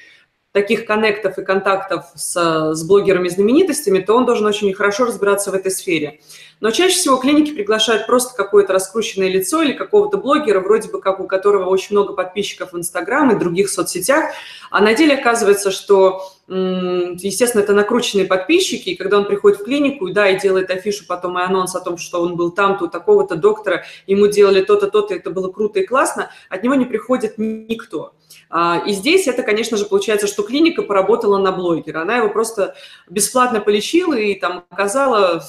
таких 0.51 0.85
коннектов 0.85 1.39
и 1.39 1.43
контактов 1.43 2.05
с, 2.13 2.73
с 2.73 2.83
блогерами-знаменитостями, 2.83 3.99
то 3.99 4.15
он 4.15 4.25
должен 4.25 4.45
очень 4.45 4.71
хорошо 4.73 5.05
разбираться 5.05 5.49
в 5.51 5.55
этой 5.55 5.71
сфере. 5.71 6.19
Но 6.63 6.71
чаще 6.71 6.95
всего 6.95 7.17
клиники 7.17 7.51
приглашают 7.51 8.07
просто 8.07 8.37
какое-то 8.37 8.71
раскрученное 8.71 9.27
лицо 9.27 9.61
или 9.61 9.73
какого-то 9.73 10.17
блогера, 10.17 10.61
вроде 10.61 10.89
бы 10.89 11.01
как 11.01 11.19
у 11.19 11.27
которого 11.27 11.67
очень 11.67 11.93
много 11.93 12.13
подписчиков 12.13 12.71
в 12.71 12.77
Инстаграм 12.77 13.29
и 13.31 13.37
других 13.37 13.69
соцсетях, 13.69 14.31
а 14.71 14.79
на 14.79 14.93
деле 14.93 15.15
оказывается, 15.15 15.71
что, 15.71 16.21
естественно, 16.47 17.63
это 17.63 17.73
накрученные 17.73 18.25
подписчики, 18.25 18.91
и 18.91 18.95
когда 18.95 19.17
он 19.17 19.25
приходит 19.25 19.59
в 19.59 19.65
клинику, 19.65 20.09
да, 20.11 20.29
и 20.29 20.39
делает 20.39 20.71
афишу, 20.71 21.03
потом 21.05 21.37
и 21.37 21.41
анонс 21.41 21.75
о 21.75 21.81
том, 21.81 21.97
что 21.97 22.21
он 22.21 22.37
был 22.37 22.49
там-то 22.49 22.85
у 22.85 22.87
такого-то 22.87 23.35
доктора, 23.35 23.83
ему 24.07 24.27
делали 24.27 24.61
то-то, 24.61 24.89
то-то, 24.89 25.13
это 25.15 25.31
было 25.31 25.51
круто 25.51 25.81
и 25.81 25.85
классно, 25.85 26.31
от 26.47 26.63
него 26.63 26.75
не 26.75 26.85
приходит 26.85 27.33
никто. 27.37 28.13
А, 28.49 28.81
и 28.85 28.93
здесь 28.93 29.27
это, 29.27 29.43
конечно 29.43 29.75
же, 29.75 29.83
получается, 29.83 30.27
что 30.27 30.43
клиника 30.43 30.81
поработала 30.81 31.39
на 31.39 31.51
блогера. 31.51 32.03
Она 32.03 32.17
его 32.17 32.29
просто 32.29 32.75
бесплатно 33.09 33.59
полечила 33.59 34.13
и 34.13 34.35
там 34.35 34.63
оказала 34.69 35.43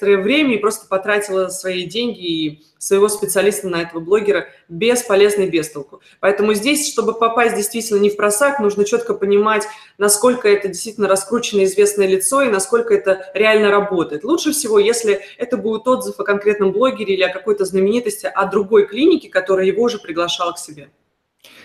время 0.00 0.54
и 0.54 0.58
просто 0.58 0.86
потратила 0.86 1.48
свои 1.48 1.84
деньги 1.84 2.26
и 2.26 2.64
своего 2.78 3.08
специалиста 3.08 3.68
на 3.68 3.82
этого 3.82 4.00
блогера 4.00 4.48
без 4.68 5.02
толку. 5.02 6.02
Поэтому 6.20 6.52
здесь, 6.54 6.92
чтобы 6.92 7.14
попасть 7.14 7.56
действительно 7.56 7.98
не 7.98 8.10
в 8.10 8.16
просак, 8.16 8.60
нужно 8.60 8.84
четко 8.84 9.14
понимать, 9.14 9.66
насколько 9.96 10.48
это 10.48 10.68
действительно 10.68 11.08
раскрученное 11.08 11.64
известное 11.64 12.06
лицо 12.06 12.42
и 12.42 12.50
насколько 12.50 12.92
это 12.92 13.30
реально 13.34 13.70
работает. 13.70 14.24
Лучше 14.24 14.52
всего, 14.52 14.78
если 14.78 15.20
это 15.38 15.56
будет 15.56 15.88
отзыв 15.88 16.20
о 16.20 16.24
конкретном 16.24 16.72
блогере 16.72 17.14
или 17.14 17.22
о 17.22 17.32
какой-то 17.32 17.64
знаменитости, 17.64 18.26
о 18.26 18.46
другой 18.46 18.86
клинике, 18.86 19.28
которая 19.28 19.66
его 19.66 19.84
уже 19.84 19.98
приглашала 19.98 20.52
к 20.52 20.58
себе. 20.58 20.90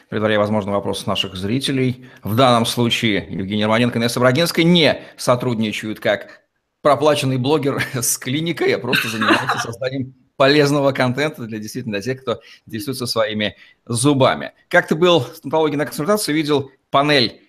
Предваряя 0.10 0.40
возможный 0.40 0.74
вопрос 0.74 1.06
наших 1.06 1.36
зрителей, 1.36 2.08
в 2.24 2.36
данном 2.36 2.66
случае 2.66 3.28
Евгений 3.30 3.64
Романенко 3.64 4.00
и 4.00 4.02
Несса 4.02 4.20
Брагинская 4.20 4.66
не 4.66 5.02
сотрудничают 5.18 6.00
как 6.00 6.42
проплаченный 6.82 7.38
блогер 7.38 7.82
с 7.94 8.18
клиникой, 8.18 8.74
а 8.74 8.80
просто 8.80 9.10
занимается 9.10 9.58
созданием 9.60 10.14
полезного 10.36 10.94
контента 10.94 11.44
для 11.44 11.60
действительно 11.60 11.96
для 11.96 12.02
тех, 12.02 12.22
кто 12.22 12.40
интересуется 12.66 13.06
своими 13.06 13.58
зубами. 13.86 14.54
Как 14.70 14.88
ты 14.88 14.96
был 14.96 15.20
в 15.20 15.36
стоматологии 15.36 15.76
на 15.76 15.86
консультации, 15.86 16.32
видел 16.32 16.72
панель 16.92 17.42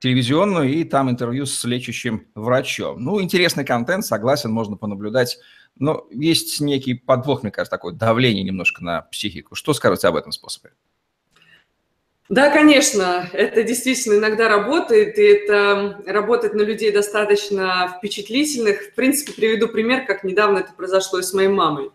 телевизионную, 0.00 0.72
и 0.72 0.84
там 0.84 1.08
интервью 1.08 1.46
с 1.46 1.64
лечащим 1.64 2.26
врачом. 2.34 3.02
Ну, 3.02 3.22
интересный 3.22 3.64
контент, 3.64 4.04
согласен, 4.04 4.50
можно 4.52 4.76
понаблюдать. 4.76 5.38
Но 5.78 6.06
есть 6.10 6.60
некий 6.60 6.94
подвох, 6.94 7.42
мне 7.42 7.50
кажется, 7.50 7.70
такое 7.70 7.94
давление 7.94 8.44
немножко 8.44 8.84
на 8.84 9.02
психику. 9.02 9.54
Что 9.54 9.72
скажете 9.72 10.08
об 10.08 10.16
этом 10.16 10.32
способе? 10.32 10.72
Да, 12.28 12.50
конечно, 12.50 13.28
это 13.32 13.62
действительно 13.62 14.14
иногда 14.14 14.48
работает, 14.48 15.16
и 15.16 15.22
это 15.22 16.02
работает 16.06 16.54
на 16.54 16.62
людей 16.62 16.90
достаточно 16.90 17.94
впечатлительных. 17.96 18.88
В 18.88 18.94
принципе, 18.94 19.32
приведу 19.32 19.68
пример, 19.68 20.06
как 20.06 20.24
недавно 20.24 20.58
это 20.58 20.72
произошло 20.72 21.22
с 21.22 21.32
моей 21.32 21.48
мамой. 21.48 21.90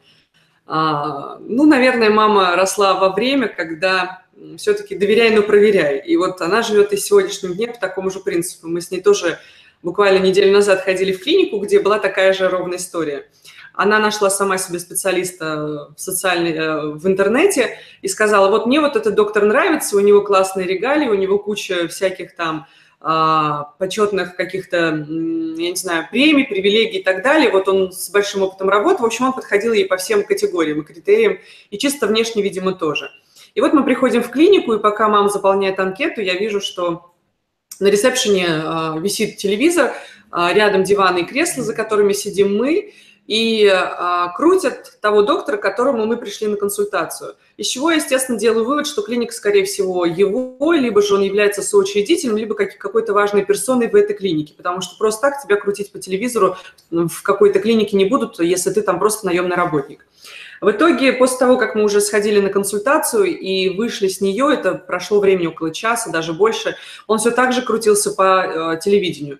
А, 0.65 1.37
ну, 1.41 1.65
наверное, 1.65 2.09
мама 2.09 2.55
росла 2.55 2.93
во 2.93 3.09
время, 3.09 3.49
когда 3.49 4.23
все-таки 4.55 4.95
доверяй, 4.95 5.31
но 5.31 5.41
проверяй. 5.41 5.99
И 5.99 6.15
вот 6.15 6.39
она 6.39 6.61
живет 6.61 6.93
и 6.93 6.97
сегодняшним 6.97 7.53
днем 7.53 7.73
по 7.73 7.79
такому 7.79 8.09
же 8.09 8.21
принципу. 8.21 8.69
Мы 8.69 8.79
с 8.79 8.89
ней 8.89 9.01
тоже 9.01 9.37
буквально 9.83 10.19
неделю 10.23 10.53
назад 10.53 10.81
ходили 10.81 11.11
в 11.11 11.21
клинику, 11.21 11.57
где 11.57 11.81
была 11.81 11.99
такая 11.99 12.31
же 12.31 12.47
ровная 12.47 12.77
история– 12.77 13.27
она 13.81 13.97
нашла 13.97 14.29
сама 14.29 14.59
себе 14.59 14.77
специалиста 14.77 15.89
в, 15.97 15.99
социальной, 15.99 16.53
э, 16.53 16.81
в 16.93 17.07
интернете 17.07 17.77
и 18.03 18.07
сказала, 18.07 18.49
вот 18.49 18.67
мне 18.67 18.79
вот 18.79 18.95
этот 18.95 19.15
доктор 19.15 19.43
нравится, 19.43 19.97
у 19.97 19.99
него 20.01 20.21
классные 20.21 20.67
регалии, 20.67 21.07
у 21.07 21.15
него 21.15 21.39
куча 21.39 21.87
всяких 21.87 22.35
там 22.35 22.67
а, 22.99 23.73
почетных 23.79 24.35
каких-то, 24.35 24.77
я 24.77 25.69
не 25.71 25.75
знаю, 25.75 26.07
премий, 26.11 26.45
привилегий 26.45 26.99
и 26.99 27.03
так 27.03 27.23
далее. 27.23 27.49
Вот 27.49 27.67
он 27.67 27.91
с 27.91 28.11
большим 28.11 28.43
опытом 28.43 28.69
работы. 28.69 29.01
В 29.01 29.05
общем, 29.05 29.25
он 29.25 29.33
подходил 29.33 29.73
ей 29.73 29.85
по 29.85 29.97
всем 29.97 30.23
категориям 30.23 30.81
и 30.81 30.85
критериям, 30.85 31.39
и 31.71 31.79
чисто 31.79 32.05
внешне, 32.05 32.43
видимо, 32.43 32.73
тоже. 32.73 33.09
И 33.55 33.61
вот 33.61 33.73
мы 33.73 33.83
приходим 33.83 34.21
в 34.21 34.29
клинику, 34.29 34.73
и 34.73 34.79
пока 34.79 35.09
мама 35.09 35.29
заполняет 35.29 35.79
анкету, 35.79 36.21
я 36.21 36.35
вижу, 36.35 36.61
что 36.61 37.11
на 37.79 37.87
ресепшене 37.87 38.45
а, 38.47 38.97
висит 38.99 39.37
телевизор, 39.37 39.91
а, 40.29 40.53
рядом 40.53 40.83
диваны 40.83 41.21
и 41.21 41.25
кресла, 41.25 41.63
за 41.63 41.73
которыми 41.73 42.13
сидим 42.13 42.55
мы, 42.55 42.93
и 43.31 43.65
а, 43.65 44.27
крутят 44.35 44.99
того 44.99 45.21
доктора, 45.21 45.55
к 45.55 45.61
которому 45.61 46.05
мы 46.05 46.17
пришли 46.17 46.47
на 46.47 46.57
консультацию. 46.57 47.35
Из 47.55 47.65
чего 47.65 47.89
я, 47.89 47.95
естественно, 47.95 48.37
делаю 48.37 48.65
вывод, 48.65 48.87
что 48.87 49.03
клиника, 49.03 49.33
скорее 49.33 49.63
всего, 49.63 50.05
его, 50.05 50.73
либо 50.73 51.01
же 51.01 51.15
он 51.15 51.21
является 51.21 51.61
соучредителем, 51.61 52.35
либо 52.35 52.55
как, 52.55 52.77
какой-то 52.77 53.13
важной 53.13 53.45
персоной 53.45 53.87
в 53.87 53.95
этой 53.95 54.17
клинике, 54.17 54.53
потому 54.57 54.81
что 54.81 54.97
просто 54.97 55.29
так 55.29 55.41
тебя 55.41 55.55
крутить 55.55 55.93
по 55.93 55.99
телевизору 55.99 56.57
в 56.89 57.23
какой-то 57.23 57.61
клинике 57.61 57.95
не 57.95 58.03
будут, 58.03 58.37
если 58.41 58.69
ты 58.69 58.81
там 58.81 58.99
просто 58.99 59.25
наемный 59.25 59.55
работник. 59.55 60.05
В 60.59 60.69
итоге, 60.69 61.13
после 61.13 61.37
того, 61.37 61.55
как 61.55 61.73
мы 61.73 61.85
уже 61.85 62.01
сходили 62.01 62.41
на 62.41 62.49
консультацию 62.49 63.27
и 63.27 63.69
вышли 63.69 64.09
с 64.09 64.19
нее, 64.19 64.53
это 64.53 64.73
прошло 64.75 65.21
времени 65.21 65.47
около 65.47 65.73
часа, 65.73 66.11
даже 66.11 66.33
больше, 66.33 66.75
он 67.07 67.17
все 67.17 67.31
так 67.31 67.53
же 67.53 67.61
крутился 67.61 68.11
по 68.11 68.73
э, 68.75 68.79
телевидению 68.83 69.39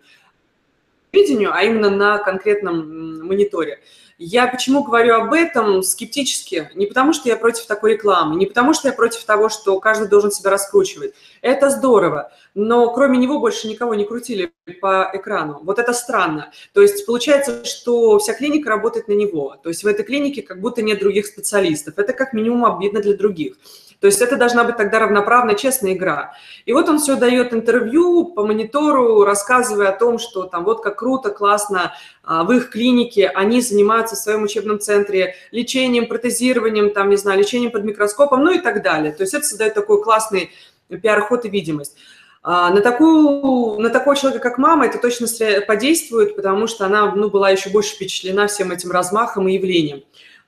видению, 1.12 1.54
а 1.54 1.64
именно 1.64 1.90
на 1.90 2.18
конкретном 2.18 3.26
мониторе. 3.28 3.80
Я 4.24 4.46
почему 4.46 4.84
говорю 4.84 5.16
об 5.16 5.34
этом 5.34 5.82
скептически? 5.82 6.70
Не 6.76 6.86
потому, 6.86 7.12
что 7.12 7.28
я 7.28 7.36
против 7.36 7.66
такой 7.66 7.94
рекламы, 7.94 8.36
не 8.36 8.46
потому, 8.46 8.76
что 8.76 8.88
я 8.88 8.94
против 8.94 9.24
того, 9.24 9.50
что 9.50 9.80
каждый 9.80 10.10
должен 10.10 10.32
себя 10.32 10.52
раскручивать. 10.52 11.16
Это 11.42 11.72
здорово, 11.72 12.32
но 12.54 12.94
кроме 12.94 13.18
него 13.18 13.40
больше 13.40 13.68
никого 13.68 13.96
не 13.96 14.06
крутили 14.06 14.54
по 14.80 15.10
экрану. 15.12 15.62
Вот 15.64 15.80
это 15.80 15.94
странно. 15.94 16.52
То 16.74 16.84
есть 16.84 17.04
получается, 17.08 17.66
что 17.66 18.20
вся 18.20 18.36
клиника 18.36 18.70
работает 18.70 19.08
на 19.08 19.14
него. 19.14 19.56
То 19.64 19.70
есть 19.70 19.84
в 19.84 19.88
этой 19.88 20.06
клинике 20.06 20.44
как 20.44 20.62
будто 20.62 20.84
нет 20.84 21.00
других 21.00 21.26
специалистов. 21.26 21.98
Это 21.98 22.14
как 22.14 22.34
минимум 22.34 22.66
обидно 22.66 23.02
для 23.02 23.18
других. 23.18 23.56
То 24.02 24.08
есть 24.08 24.20
это 24.20 24.36
должна 24.36 24.64
быть 24.64 24.78
тогда 24.78 24.98
равноправная, 24.98 25.54
честная 25.54 25.94
игра. 25.94 26.34
И 26.66 26.74
вот 26.74 26.90
он 26.90 26.98
все 26.98 27.16
дает 27.16 27.54
интервью 27.54 28.26
по 28.26 28.44
монитору, 28.44 29.24
рассказывая 29.24 29.90
о 29.90 29.98
том, 29.98 30.18
что 30.18 30.44
там 30.44 30.64
вот 30.64 30.82
как 30.82 30.98
круто, 30.98 31.30
классно 31.30 31.94
а, 32.24 32.44
в 32.44 32.52
их 32.52 32.72
клинике, 32.72 33.28
они 33.28 33.62
занимаются 33.62 34.16
в 34.16 34.20
своем 34.20 34.42
учебном 34.42 34.80
центре 34.80 35.36
лечением, 35.52 36.08
протезированием, 36.08 36.90
там, 36.90 37.12
не 37.12 37.16
знаю, 37.16 37.38
лечением 37.38 37.70
под 37.70 37.84
микроскопом, 37.84 38.44
ну 38.44 38.52
и 38.52 38.60
так 38.60 38.82
далее. 38.82 39.14
То 39.14 39.22
есть 39.22 39.36
это 39.36 39.46
создает 39.46 39.76
такой 39.76 40.02
классный 40.02 40.50
пиар-ход 40.90 41.46
и 41.46 41.50
видимость. 41.50 41.96
А, 42.42 42.72
на, 42.72 42.82
такую, 42.82 43.80
на 43.80 43.92
такого 43.92 44.16
человека, 44.16 44.42
как 44.42 44.58
мама, 44.58 44.88
это 44.88 44.98
точно 44.98 45.28
подействует, 45.68 46.36
потому 46.36 46.66
что 46.66 46.88
она 46.88 47.14
ну, 47.14 47.30
была 47.30 47.52
еще 47.52 47.70
больше 47.70 47.94
впечатлена 47.94 48.48
всем 48.48 48.72
этим 48.72 48.90
размахом 48.90 49.48
и 49.48 49.54
явлением. 49.54 50.02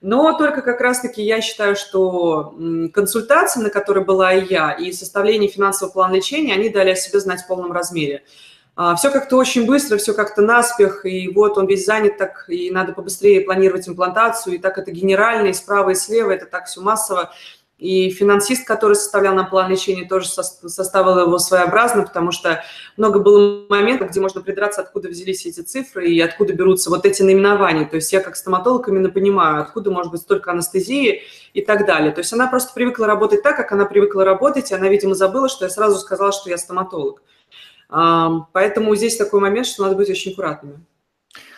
Но 0.04 0.34
только 0.34 0.62
как 0.62 0.82
раз-таки 0.82 1.24
я 1.24 1.40
считаю, 1.40 1.78
что 1.78 2.54
консультации, 2.94 3.62
на 3.62 3.70
которой 3.70 4.04
была 4.04 4.34
и 4.34 4.46
я, 4.46 4.74
и 4.74 4.92
составление 4.92 5.50
финансового 5.50 5.94
плана 5.94 6.16
лечения, 6.16 6.54
они 6.54 6.68
дали 6.68 6.90
о 6.90 6.96
себе 6.98 7.22
знать 7.22 7.44
в 7.44 7.48
полном 7.48 7.72
размере. 7.72 8.22
А, 8.76 8.96
все 8.96 9.12
как-то 9.12 9.38
очень 9.38 9.66
быстро, 9.66 9.96
все 9.96 10.14
как-то 10.14 10.42
наспех, 10.42 11.06
и 11.06 11.30
вот 11.30 11.58
он 11.58 11.68
весь 11.68 11.86
занят 11.86 12.18
так, 12.18 12.44
и 12.50 12.70
надо 12.70 12.92
побыстрее 12.92 13.40
планировать 13.46 13.88
имплантацию, 13.88 14.56
и 14.56 14.58
так 14.58 14.78
это 14.78 14.92
генерально, 14.92 15.48
и 15.48 15.54
справа, 15.54 15.92
и 15.92 15.96
слева, 15.96 16.32
это 16.32 16.48
так 16.48 16.66
все 16.66 16.82
массово. 16.82 17.32
И 17.84 18.12
финансист, 18.12 18.66
который 18.66 18.96
составлял 18.96 19.36
нам 19.36 19.50
план 19.50 19.70
лечения, 19.70 20.08
тоже 20.08 20.30
составил 20.30 21.20
его 21.20 21.38
своеобразно, 21.38 22.04
потому 22.04 22.32
что 22.32 22.64
много 22.96 23.20
было 23.20 23.66
моментов, 23.68 24.10
где 24.10 24.22
можно 24.22 24.40
придраться, 24.40 24.80
откуда 24.80 25.10
взялись 25.10 25.46
эти 25.46 25.60
цифры 25.60 26.08
и 26.08 26.18
откуда 26.22 26.54
берутся 26.54 26.90
вот 26.90 27.06
эти 27.06 27.22
наименования. 27.24 27.86
То 27.86 27.98
есть 27.98 28.14
я 28.14 28.22
как 28.22 28.38
стоматолог 28.38 28.88
именно 28.88 29.10
понимаю, 29.10 29.62
откуда 29.62 29.92
может 29.92 30.14
быть 30.14 30.22
столько 30.22 30.52
анестезии 30.52 31.24
и 31.54 31.62
так 31.62 31.86
далее. 31.86 32.14
То 32.14 32.20
есть 32.20 32.32
она 32.32 32.48
просто 32.48 32.74
привыкла 32.74 33.06
работать 33.06 33.44
так, 33.44 33.58
как 33.58 33.74
она 33.74 33.84
привыкла 33.84 34.24
работать, 34.24 34.72
и 34.72 34.76
она, 34.76 34.88
видимо, 34.88 35.14
забыла, 35.14 35.50
что 35.50 35.66
я 35.66 35.70
сразу 35.70 36.00
сказала, 36.00 36.32
что 36.32 36.50
я 36.50 36.58
стоматолог. 36.58 37.22
Поэтому 37.90 38.96
здесь 38.96 39.18
такой 39.18 39.42
момент, 39.42 39.68
что 39.68 39.84
надо 39.84 39.98
быть 39.98 40.10
очень 40.10 40.32
аккуратными 40.32 40.86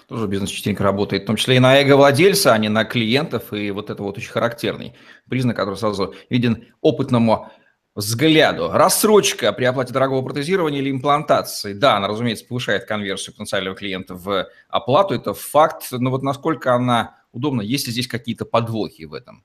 тоже 0.08 0.28
бизнес 0.28 0.50
частенько 0.50 0.84
работает, 0.84 1.24
в 1.24 1.26
том 1.28 1.36
числе 1.36 1.58
и 1.58 1.60
на 1.60 1.80
эго-владельца, 1.80 2.54
а 2.54 2.58
не 2.58 2.70
на 2.70 2.86
клиентов, 2.86 3.54
и 3.54 3.72
вот 3.72 3.90
это 3.90 4.04
вот 4.04 4.18
очень 4.18 4.32
характерный 4.32 4.94
признак, 5.30 5.56
который 5.58 5.76
сразу 5.76 6.14
виден 6.30 6.66
опытному 6.82 7.52
взгляду. 7.96 8.70
Рассрочка 8.72 9.52
при 9.54 9.64
оплате 9.64 9.94
дорогого 9.94 10.22
протезирования 10.22 10.80
или 10.80 10.92
имплантации. 10.92 11.74
Да, 11.74 11.96
она, 11.98 12.08
разумеется, 12.08 12.46
повышает 12.46 12.86
конверсию 12.86 13.34
потенциального 13.34 13.76
клиента 13.76 14.16
в 14.16 14.48
оплату, 14.70 15.16
это 15.16 15.34
факт, 15.34 15.88
но 15.92 16.12
вот 16.12 16.22
насколько 16.22 16.74
она 16.74 17.16
удобна, 17.32 17.62
есть 17.62 17.88
ли 17.88 17.94
здесь 17.94 18.08
какие-то 18.08 18.46
подвохи 18.46 19.06
в 19.06 19.14
этом? 19.14 19.44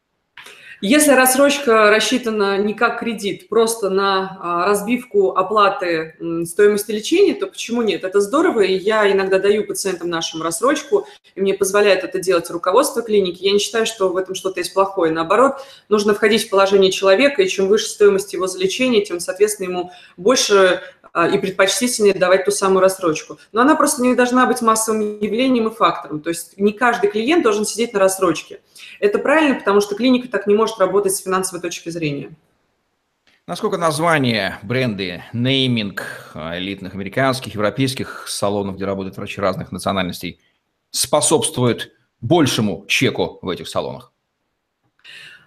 Если 0.82 1.10
рассрочка 1.10 1.90
рассчитана 1.90 2.56
не 2.56 2.72
как 2.72 3.00
кредит, 3.00 3.50
просто 3.50 3.90
на 3.90 4.38
а, 4.40 4.66
разбивку 4.66 5.32
оплаты 5.36 6.16
стоимости 6.46 6.90
лечения, 6.90 7.34
то 7.34 7.48
почему 7.48 7.82
нет? 7.82 8.02
Это 8.02 8.22
здорово, 8.22 8.60
и 8.60 8.78
я 8.78 9.10
иногда 9.12 9.38
даю 9.38 9.66
пациентам 9.66 10.08
нашим 10.08 10.40
рассрочку, 10.40 11.06
и 11.34 11.40
мне 11.42 11.52
позволяет 11.52 12.02
это 12.02 12.18
делать 12.18 12.48
руководство 12.48 13.02
клиники. 13.02 13.42
Я 13.42 13.52
не 13.52 13.58
считаю, 13.58 13.84
что 13.84 14.08
в 14.08 14.16
этом 14.16 14.34
что-то 14.34 14.60
есть 14.60 14.72
плохое. 14.72 15.12
Наоборот, 15.12 15.56
нужно 15.90 16.14
входить 16.14 16.46
в 16.46 16.50
положение 16.50 16.90
человека, 16.90 17.42
и 17.42 17.48
чем 17.48 17.68
выше 17.68 17.86
стоимость 17.86 18.32
его 18.32 18.46
за 18.46 18.58
лечение, 18.58 19.04
тем, 19.04 19.20
соответственно, 19.20 19.68
ему 19.68 19.92
больше 20.16 20.80
и 21.14 21.38
предпочтительнее 21.38 22.14
давать 22.14 22.44
ту 22.44 22.50
самую 22.50 22.80
рассрочку. 22.80 23.38
Но 23.52 23.62
она 23.62 23.74
просто 23.74 24.02
не 24.02 24.14
должна 24.14 24.46
быть 24.46 24.62
массовым 24.62 25.20
явлением 25.20 25.68
и 25.68 25.74
фактором. 25.74 26.20
То 26.20 26.30
есть 26.30 26.56
не 26.58 26.72
каждый 26.72 27.10
клиент 27.10 27.42
должен 27.42 27.64
сидеть 27.64 27.92
на 27.92 28.00
рассрочке. 28.00 28.60
Это 29.00 29.18
правильно, 29.18 29.56
потому 29.56 29.80
что 29.80 29.94
клиника 29.94 30.28
так 30.28 30.46
не 30.46 30.54
может 30.54 30.78
работать 30.78 31.14
с 31.14 31.22
финансовой 31.22 31.60
точки 31.60 31.88
зрения. 31.88 32.32
Насколько 33.46 33.78
название, 33.78 34.58
бренды, 34.62 35.24
нейминг 35.32 36.30
а, 36.34 36.56
элитных 36.56 36.94
американских, 36.94 37.54
европейских 37.54 38.26
салонов, 38.28 38.76
где 38.76 38.84
работают 38.84 39.16
врачи 39.16 39.40
разных 39.40 39.72
национальностей, 39.72 40.38
способствует 40.90 41.92
большему 42.20 42.84
чеку 42.86 43.40
в 43.42 43.48
этих 43.48 43.66
салонах? 43.66 44.12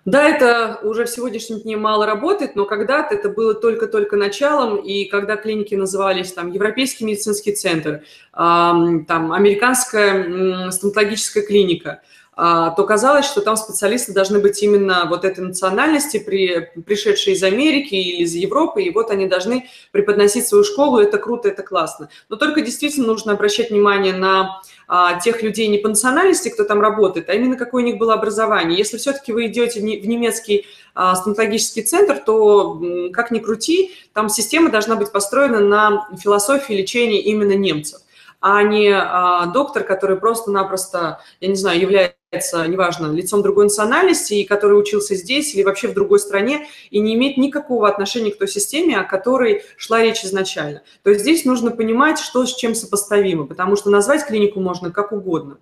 Да, 0.06 0.28
это 0.28 0.80
уже 0.84 1.06
в 1.06 1.10
сегодняшнем 1.10 1.62
дне 1.62 1.78
мало 1.78 2.06
работает, 2.06 2.58
но 2.58 2.66
когда-то 2.66 3.16
это 3.16 3.30
было 3.30 3.54
только-только 3.54 4.18
началом, 4.18 4.76
и 4.76 5.06
когда 5.06 5.38
клиники 5.38 5.76
назывались 5.76 6.34
там 6.34 6.52
Европейский 6.52 7.06
медицинский 7.06 7.54
центр, 7.54 8.04
там 8.34 9.32
Американская 9.32 10.72
стоматологическая 10.72 11.44
клиника– 11.44 12.02
то 12.36 12.86
казалось, 12.88 13.26
что 13.26 13.42
там 13.42 13.56
специалисты 13.56 14.12
должны 14.12 14.40
быть 14.40 14.62
именно 14.64 15.06
вот 15.08 15.24
этой 15.24 15.42
национальности, 15.42 16.18
при, 16.18 16.72
пришедшие 16.86 17.36
из 17.36 17.44
Америки 17.44 17.94
или 17.94 18.24
из 18.24 18.34
Европы, 18.34 18.82
и 18.82 18.90
вот 18.90 19.12
они 19.12 19.28
должны 19.28 19.70
преподносить 19.92 20.48
свою 20.48 20.64
школу, 20.64 21.00
это 21.00 21.20
круто, 21.20 21.50
это 21.50 21.62
классно. 21.62 22.10
Но 22.30 22.36
только 22.36 22.62
действительно 22.62 23.08
нужно 23.08 23.34
обращать 23.34 23.70
внимание 23.70 24.14
на 24.14 24.62
а, 24.88 25.20
тех 25.20 25.42
людей 25.42 25.68
не 25.68 25.78
по 25.78 25.90
национальности, 25.90 26.50
кто 26.50 26.64
там 26.64 26.82
работает, 26.82 27.30
а 27.30 27.34
именно 27.34 27.56
какое 27.56 27.84
у 27.84 27.86
них 27.86 27.98
было 27.98 28.14
образование. 28.14 28.78
Если 28.78 28.98
все-таки 28.98 29.32
вы 29.32 29.48
идете 29.48 29.80
в 29.80 29.84
немецкий 29.84 30.66
а, 30.96 31.16
стоматологический 31.16 31.84
центр, 31.84 32.20
то, 32.20 32.82
как 33.12 33.32
ни 33.32 33.40
крути, 33.40 33.92
там 34.14 34.30
система 34.30 34.70
должна 34.70 34.96
быть 34.96 35.12
построена 35.12 35.60
на 35.60 36.08
философии 36.22 36.74
лечения 36.74 37.22
именно 37.22 37.54
немцев. 37.54 38.02
А 38.46 38.62
не 38.62 38.90
а, 38.92 39.46
доктор, 39.46 39.86
который 39.86 40.18
просто-напросто, 40.18 41.22
я 41.40 41.48
не 41.48 41.56
знаю, 41.56 41.80
является, 41.80 42.68
неважно, 42.68 43.10
лицом 43.10 43.42
другой 43.42 43.64
национальности, 43.64 44.34
и 44.34 44.44
который 44.44 44.78
учился 44.78 45.16
здесь 45.16 45.56
или 45.56 45.64
вообще 45.64 45.88
в 45.88 45.94
другой 45.94 46.20
стране, 46.20 46.68
и 46.92 47.00
не 47.00 47.16
имеет 47.16 47.38
никакого 47.38 47.88
отношения 47.88 48.32
к 48.32 48.38
той 48.38 48.50
системе, 48.50 49.00
о 49.00 49.06
которой 49.06 49.64
шла 49.78 50.04
речь 50.04 50.26
изначально. 50.26 50.82
То 51.04 51.12
есть 51.12 51.22
здесь 51.22 51.46
нужно 51.46 51.72
понимать, 51.72 52.20
что 52.20 52.46
с 52.46 52.54
чем 52.54 52.76
сопоставимо, 52.76 53.46
потому 53.46 53.78
что 53.78 53.90
назвать 53.90 54.26
клинику 54.26 54.60
можно 54.60 54.92
как 54.92 55.14
угодно. 55.14 55.58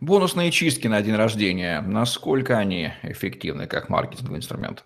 Бонусные 0.00 0.50
чистки 0.50 0.88
на 0.88 1.00
день 1.02 1.14
рождения, 1.14 1.80
насколько 1.86 2.58
они 2.58 2.94
эффективны 3.04 3.68
как 3.68 3.88
маркетинговый 3.88 4.38
инструмент? 4.38 4.84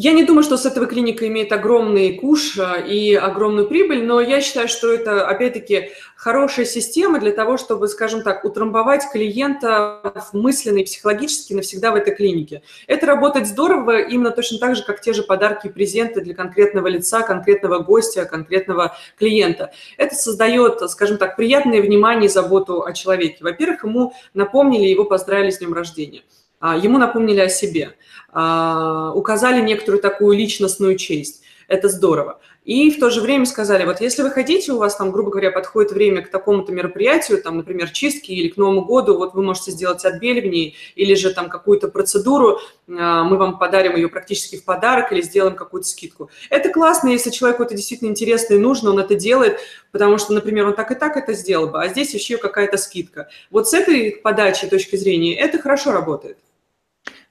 Я 0.00 0.12
не 0.12 0.22
думаю, 0.22 0.44
что 0.44 0.56
с 0.56 0.64
этого 0.64 0.86
клиника 0.86 1.26
имеет 1.26 1.50
огромный 1.50 2.14
куш 2.14 2.56
э, 2.56 2.86
и 2.86 3.16
огромную 3.16 3.66
прибыль, 3.66 4.04
но 4.04 4.20
я 4.20 4.40
считаю, 4.40 4.68
что 4.68 4.92
это, 4.92 5.26
опять-таки, 5.26 5.90
хорошая 6.14 6.66
система 6.66 7.18
для 7.18 7.32
того, 7.32 7.56
чтобы, 7.56 7.88
скажем 7.88 8.22
так, 8.22 8.44
утрамбовать 8.44 9.10
клиента 9.10 10.00
мысленно 10.32 10.78
и 10.78 10.84
психологически 10.84 11.52
навсегда 11.52 11.90
в 11.90 11.96
этой 11.96 12.14
клинике. 12.14 12.62
Это 12.86 13.06
работает 13.06 13.48
здорово 13.48 13.98
именно 14.02 14.30
точно 14.30 14.60
так 14.60 14.76
же, 14.76 14.84
как 14.84 15.00
те 15.00 15.12
же 15.12 15.24
подарки 15.24 15.66
и 15.66 15.70
презенты 15.70 16.20
для 16.20 16.32
конкретного 16.32 16.86
лица, 16.86 17.22
конкретного 17.22 17.80
гостя, 17.80 18.24
конкретного 18.24 18.96
клиента. 19.18 19.72
Это 19.96 20.14
создает, 20.14 20.78
скажем 20.92 21.18
так, 21.18 21.34
приятное 21.34 21.82
внимание 21.82 22.26
и 22.26 22.32
заботу 22.32 22.84
о 22.84 22.92
человеке. 22.92 23.38
Во-первых, 23.40 23.82
ему 23.82 24.12
напомнили, 24.32 24.84
его 24.84 25.04
поздравили 25.04 25.50
с 25.50 25.58
днем 25.58 25.74
рождения. 25.74 26.22
А, 26.60 26.76
ему 26.76 26.98
напомнили 26.98 27.40
о 27.40 27.48
себе, 27.48 27.94
а, 28.32 29.12
указали 29.14 29.60
некоторую 29.60 30.02
такую 30.02 30.36
личностную 30.36 30.96
честь. 30.96 31.42
Это 31.68 31.88
здорово. 31.88 32.40
И 32.64 32.90
в 32.90 32.98
то 32.98 33.08
же 33.08 33.22
время 33.22 33.46
сказали, 33.46 33.86
вот 33.86 34.02
если 34.02 34.22
вы 34.22 34.30
хотите, 34.30 34.72
у 34.72 34.78
вас 34.78 34.96
там, 34.96 35.10
грубо 35.10 35.30
говоря, 35.30 35.50
подходит 35.50 35.92
время 35.92 36.22
к 36.22 36.30
такому-то 36.30 36.70
мероприятию, 36.70 37.42
там, 37.42 37.56
например, 37.56 37.88
чистки 37.90 38.32
или 38.32 38.48
к 38.48 38.58
Новому 38.58 38.84
году, 38.84 39.16
вот 39.16 39.32
вы 39.32 39.42
можете 39.42 39.70
сделать 39.70 40.04
отбеливание 40.04 40.74
или 40.94 41.14
же 41.14 41.32
там 41.32 41.48
какую-то 41.48 41.88
процедуру, 41.88 42.58
а, 42.88 43.24
мы 43.24 43.38
вам 43.38 43.58
подарим 43.58 43.96
ее 43.96 44.08
практически 44.08 44.56
в 44.56 44.64
подарок 44.64 45.12
или 45.12 45.22
сделаем 45.22 45.56
какую-то 45.56 45.88
скидку. 45.88 46.30
Это 46.50 46.68
классно, 46.70 47.08
если 47.08 47.30
человеку 47.30 47.62
это 47.62 47.74
действительно 47.74 48.08
интересно 48.08 48.54
и 48.54 48.58
нужно, 48.58 48.90
он 48.90 48.98
это 48.98 49.14
делает, 49.14 49.60
потому 49.90 50.18
что, 50.18 50.34
например, 50.34 50.66
он 50.66 50.74
так 50.74 50.90
и 50.90 50.94
так 50.94 51.16
это 51.16 51.32
сделал 51.32 51.68
бы, 51.68 51.82
а 51.82 51.88
здесь 51.88 52.12
еще 52.12 52.36
какая-то 52.36 52.76
скидка. 52.76 53.28
Вот 53.50 53.68
с 53.68 53.72
этой 53.72 54.10
подачи 54.22 54.66
точки 54.66 54.96
зрения 54.96 55.34
это 55.34 55.58
хорошо 55.58 55.92
работает. 55.92 56.36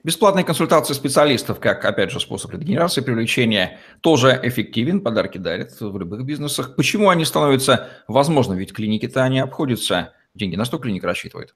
Бесплатные 0.08 0.42
консультации 0.42 0.94
специалистов, 0.94 1.60
как, 1.60 1.84
опять 1.84 2.10
же, 2.10 2.18
способ 2.18 2.50
регенерации, 2.52 3.02
привлечения, 3.02 3.78
тоже 4.00 4.40
эффективен, 4.42 5.02
подарки 5.02 5.36
дарят 5.36 5.78
в 5.78 5.98
любых 5.98 6.24
бизнесах. 6.24 6.76
Почему 6.76 7.10
они 7.10 7.26
становятся 7.26 7.90
возможными? 8.08 8.60
Ведь 8.60 8.72
клиники-то 8.72 9.22
они 9.22 9.38
обходятся. 9.38 10.14
Деньги 10.32 10.56
на 10.56 10.64
что 10.64 10.78
клиника 10.78 11.06
рассчитывает? 11.06 11.54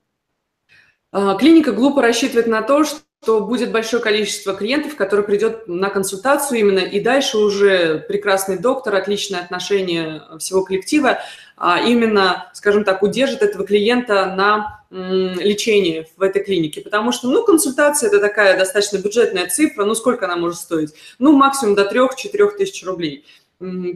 А, 1.13 1.35
клиника 1.37 1.73
глупо 1.73 2.03
рассчитывает 2.03 2.47
на 2.47 2.61
то, 2.61 2.85
что 2.85 3.41
будет 3.41 3.73
большое 3.73 4.03
количество 4.03 4.53
клиентов, 4.53 4.97
которые 4.97 5.25
придет 5.25 5.67
на 5.67 5.89
консультацию 5.89 6.61
именно, 6.61 6.81
и 6.81 7.01
дальше 7.01 7.39
уже 7.39 8.01
прекрасный 8.01 8.59
доктор, 8.59 8.97
отличное 8.97 9.41
отношение 9.41 10.25
всего 10.39 10.63
коллектива, 10.63 11.21
а 11.57 11.81
именно, 11.81 12.51
скажем 12.53 12.85
так, 12.85 13.03
удержит 13.03 13.41
этого 13.41 13.65
клиента 13.65 14.27
на 14.37 14.82
лечение 14.93 16.07
в 16.17 16.23
этой 16.23 16.45
клинике, 16.45 16.83
потому 16.83 17.13
что, 17.13 17.29
ну, 17.31 17.45
консультация– 17.45 18.09
это 18.09 18.21
такая 18.21 18.59
достаточно 18.59 18.99
бюджетная 18.99 19.49
цифра, 19.49 19.85
ну, 19.85 19.95
сколько 19.95 20.27
она 20.27 20.37
может 20.37 20.59
стоить? 20.59 20.91
Ну, 21.19 21.33
максимум 21.33 21.75
до 21.75 21.89
3-4 21.91 22.57
тысяч 22.59 22.85
рублей. 22.85 23.25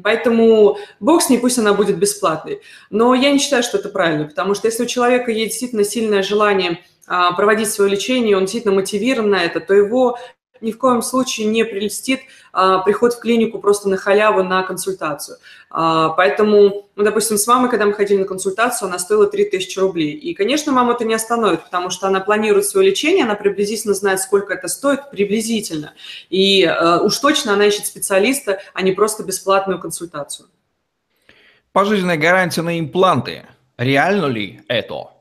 Поэтому 0.03 0.79
бог 1.01 1.23
с 1.23 1.29
ней, 1.29 1.39
пусть 1.39 1.59
она 1.59 1.75
будет 1.75 1.99
бесплатной. 1.99 2.63
Но 2.91 3.15
я 3.15 3.31
не 3.33 3.39
считаю, 3.39 3.63
что 3.63 3.79
это 3.79 3.89
правильно, 3.89 4.25
потому 4.27 4.55
что 4.55 4.69
если 4.69 4.85
у 4.85 4.87
человека 4.87 5.31
есть 5.31 5.51
действительно 5.51 5.85
сильное 5.85 6.23
желание 6.23 6.81
а, 7.07 7.33
проводить 7.33 7.71
свое 7.71 7.91
лечение, 7.91 8.37
он 8.37 8.45
действительно 8.45 8.75
мотивирован 8.75 9.31
на 9.31 9.43
это, 9.43 9.61
то 9.61 9.75
его 9.75 10.19
ни 10.61 10.73
в 10.73 10.79
коем 10.79 11.03
случае 11.03 11.47
не 11.47 11.65
прелестит 11.65 12.21
а, 12.53 12.79
приход 12.79 13.15
в 13.15 13.21
клинику 13.21 13.59
просто 13.59 13.89
на 13.89 13.97
халяву 13.97 14.43
на 14.43 14.63
консультацию. 14.63 15.39
А, 15.71 16.11
поэтому, 16.11 16.89
ну, 16.97 17.05
допустим, 17.05 17.37
с 17.37 17.47
мамой, 17.47 17.71
когда 17.71 17.87
мы 17.87 17.93
ходили 17.93 18.21
на 18.21 18.25
консультацию, 18.25 18.89
она 18.89 18.99
стоила 18.99 19.27
3000 19.27 19.79
рублей. 19.79 20.13
И, 20.13 20.35
конечно, 20.35 20.73
маму 20.73 20.93
это 20.93 21.05
не 21.05 21.15
остановит, 21.15 21.65
потому 21.65 21.91
что 21.91 22.07
она 22.07 22.21
планирует 22.21 22.65
свое 22.65 22.91
лечение, 22.91 23.25
она 23.25 23.35
приблизительно 23.35 23.95
знает, 23.95 24.21
сколько 24.21 24.55
это 24.55 24.69
стоит, 24.69 25.11
приблизительно. 25.11 25.93
И 26.31 26.65
а, 26.65 27.01
уж 27.01 27.19
точно 27.19 27.53
она 27.53 27.67
ищет 27.67 27.87
специалиста, 27.87 28.61
а 28.73 28.83
не 28.83 28.93
просто 28.93 29.23
бесплатную 29.23 29.81
консультацию. 29.81 30.49
Пожизненная 31.73 32.17
гарантия 32.17 32.63
на 32.63 32.81
импланты. 32.81 33.45
Реально 33.77 34.27
ли 34.27 34.63
это? 34.69 35.16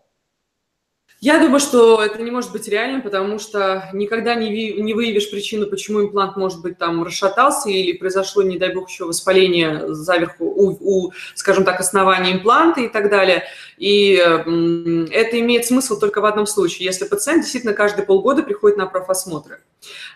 Я 1.26 1.40
думаю, 1.40 1.60
что 1.60 2.04
это 2.04 2.22
не 2.22 2.30
может 2.30 2.52
быть 2.52 2.68
реальным, 2.68 3.02
потому 3.02 3.40
что 3.40 3.90
никогда 3.94 4.36
не, 4.36 4.74
не 4.74 4.94
выявишь 4.94 5.32
причину, 5.32 5.66
почему 5.66 6.04
имплант, 6.04 6.38
может 6.38 6.62
быть, 6.62 6.78
там 6.78 7.04
расшатался 7.04 7.68
или 7.68 7.98
произошло, 7.98 8.44
не 8.44 8.60
дай 8.60 8.72
бог, 8.72 8.88
еще 8.92 9.06
воспаление 9.06 9.92
заверху 9.92 10.46
у, 10.46 10.78
у 10.80 11.14
скажем 11.34 11.66
так, 11.66 11.80
основания 11.80 12.34
импланта 12.34 12.82
и 12.82 12.90
так 12.90 13.10
далее. 13.10 13.42
И 13.80 14.14
это 14.14 15.40
имеет 15.40 15.66
смысл 15.66 16.00
только 16.00 16.22
в 16.22 16.26
одном 16.26 16.46
случае, 16.46 16.86
если 16.86 17.06
пациент 17.06 17.42
действительно 17.42 17.74
каждые 17.74 18.06
полгода 18.06 18.44
приходит 18.44 18.78
на 18.78 18.86
профосмотры. 18.86 19.62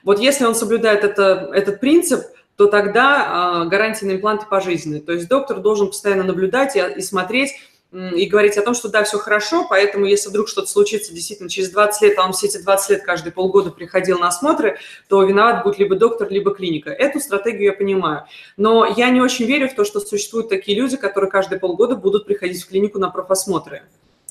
Вот 0.03 0.19
если 0.19 0.45
он 0.45 0.53
соблюдает 0.53 1.03
это, 1.03 1.49
этот 1.55 1.79
принцип, 1.79 2.21
то 2.55 2.67
тогда 2.67 3.63
э, 3.63 3.69
гарантия 3.69 4.05
на 4.05 4.11
импланты 4.11 4.45
пожизненные. 4.45 5.01
То 5.01 5.13
есть 5.13 5.27
доктор 5.27 5.59
должен 5.59 5.87
постоянно 5.87 6.23
наблюдать 6.23 6.75
и, 6.75 6.79
и 6.97 7.01
смотреть, 7.01 7.53
и 7.91 8.27
говорить 8.27 8.55
о 8.57 8.61
том, 8.61 8.75
что 8.75 8.87
да, 8.89 9.03
все 9.03 9.17
хорошо, 9.17 9.65
поэтому 9.67 10.05
если 10.05 10.29
вдруг 10.29 10.47
что-то 10.47 10.67
случится 10.67 11.11
действительно 11.11 11.49
через 11.49 11.71
20 11.71 12.01
лет, 12.03 12.19
а 12.19 12.25
он 12.25 12.33
все 12.33 12.45
эти 12.45 12.61
20 12.61 12.89
лет 12.91 13.03
каждые 13.03 13.33
полгода 13.33 13.71
приходил 13.71 14.19
на 14.19 14.27
осмотры, 14.27 14.77
то 15.07 15.23
виноват 15.23 15.63
будет 15.63 15.79
либо 15.79 15.95
доктор, 15.95 16.29
либо 16.29 16.53
клиника. 16.53 16.91
Эту 16.91 17.19
стратегию 17.19 17.63
я 17.63 17.73
понимаю. 17.73 18.25
Но 18.57 18.85
я 18.85 19.09
не 19.09 19.21
очень 19.21 19.45
верю 19.45 19.69
в 19.69 19.73
то, 19.73 19.85
что 19.85 19.99
существуют 19.99 20.49
такие 20.49 20.77
люди, 20.77 20.97
которые 20.97 21.31
каждые 21.31 21.59
полгода 21.59 21.95
будут 21.95 22.27
приходить 22.27 22.63
в 22.63 22.69
клинику 22.69 22.99
на 22.99 23.09
профосмотры. 23.09 23.81